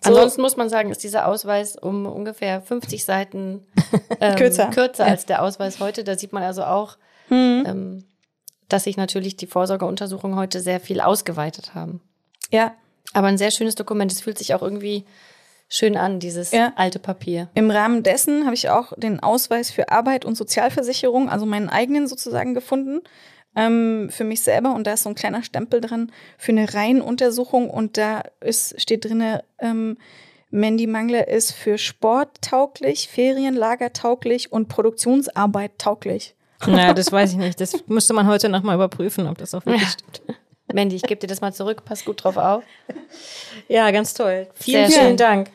[0.00, 3.66] So, Ansonsten muss man sagen, ist dieser Ausweis um ungefähr 50 Seiten
[4.20, 4.66] ähm, Kürzer.
[4.70, 6.04] kürzer als der Ausweis heute.
[6.04, 6.98] Da sieht man also auch,
[7.28, 8.04] hm, ähm,
[8.68, 12.00] dass sich natürlich die Vorsorgeuntersuchungen heute sehr viel ausgeweitet haben.
[12.50, 12.74] ja.
[13.12, 14.10] Aber ein sehr schönes Dokument.
[14.10, 15.04] Es fühlt sich auch irgendwie
[15.68, 16.72] schön an, dieses Ja.
[16.74, 17.48] alte Papier.
[17.54, 22.08] Im Rahmen dessen habe ich auch den Ausweis für Arbeit und Sozialversicherung, also meinen eigenen
[22.08, 23.02] sozusagen gefunden,
[23.54, 24.74] ähm, für mich selber.
[24.74, 27.70] Und da ist so ein kleiner Stempel dran für eine Reihenuntersuchung.
[27.70, 29.96] Und da ist, steht drin, ähm,
[30.50, 36.34] Mandy Mangler ist für Sport tauglich, Ferienlager tauglich und Produktionsarbeit tauglich.
[36.66, 37.60] Na, das weiß ich nicht.
[37.60, 40.22] Das müsste man heute nochmal überprüfen, ob das auch wirklich stimmt.
[40.72, 41.84] Mandy, ich gebe dir das mal zurück.
[41.84, 42.64] Pass gut drauf auf.
[43.68, 44.48] Ja, ganz toll.
[44.54, 45.16] Vielen, Sehr vielen schön.
[45.16, 45.50] Dank.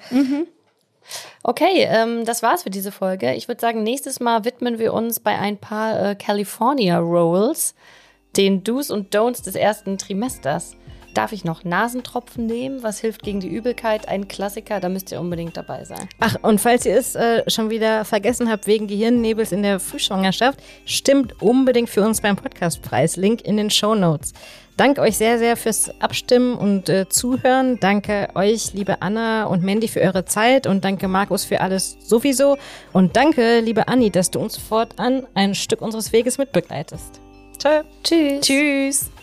[1.44, 3.34] Okay, ähm, das war's für diese Folge.
[3.34, 7.76] Ich würde sagen, nächstes Mal widmen wir uns bei ein paar äh, California Rolls,
[8.38, 10.76] den Do's und Don'ts des ersten Trimesters.
[11.14, 12.84] Darf ich noch Nasentropfen nehmen?
[12.84, 14.08] Was hilft gegen die Übelkeit?
[14.08, 16.08] Ein Klassiker, da müsst ihr unbedingt dabei sein.
[16.20, 20.60] Ach, und falls ihr es äh, schon wieder vergessen habt wegen Gehirnnebels in der Frühschwangerschaft,
[20.86, 23.16] stimmt unbedingt für uns beim Podcastpreis.
[23.16, 24.34] Link in den Show Notes.
[24.80, 27.82] Danke euch sehr, sehr fürs Abstimmen und äh, Zuhören.
[27.82, 32.58] Danke euch, liebe Anna und Mandy, für eure Zeit und danke Markus für alles sowieso.
[32.94, 37.20] Und danke, liebe Anni, dass du uns fortan ein Stück unseres Weges mitbegleitest.
[37.58, 37.82] Ciao.
[38.04, 38.40] Tschüss.
[38.40, 39.19] Tschüss.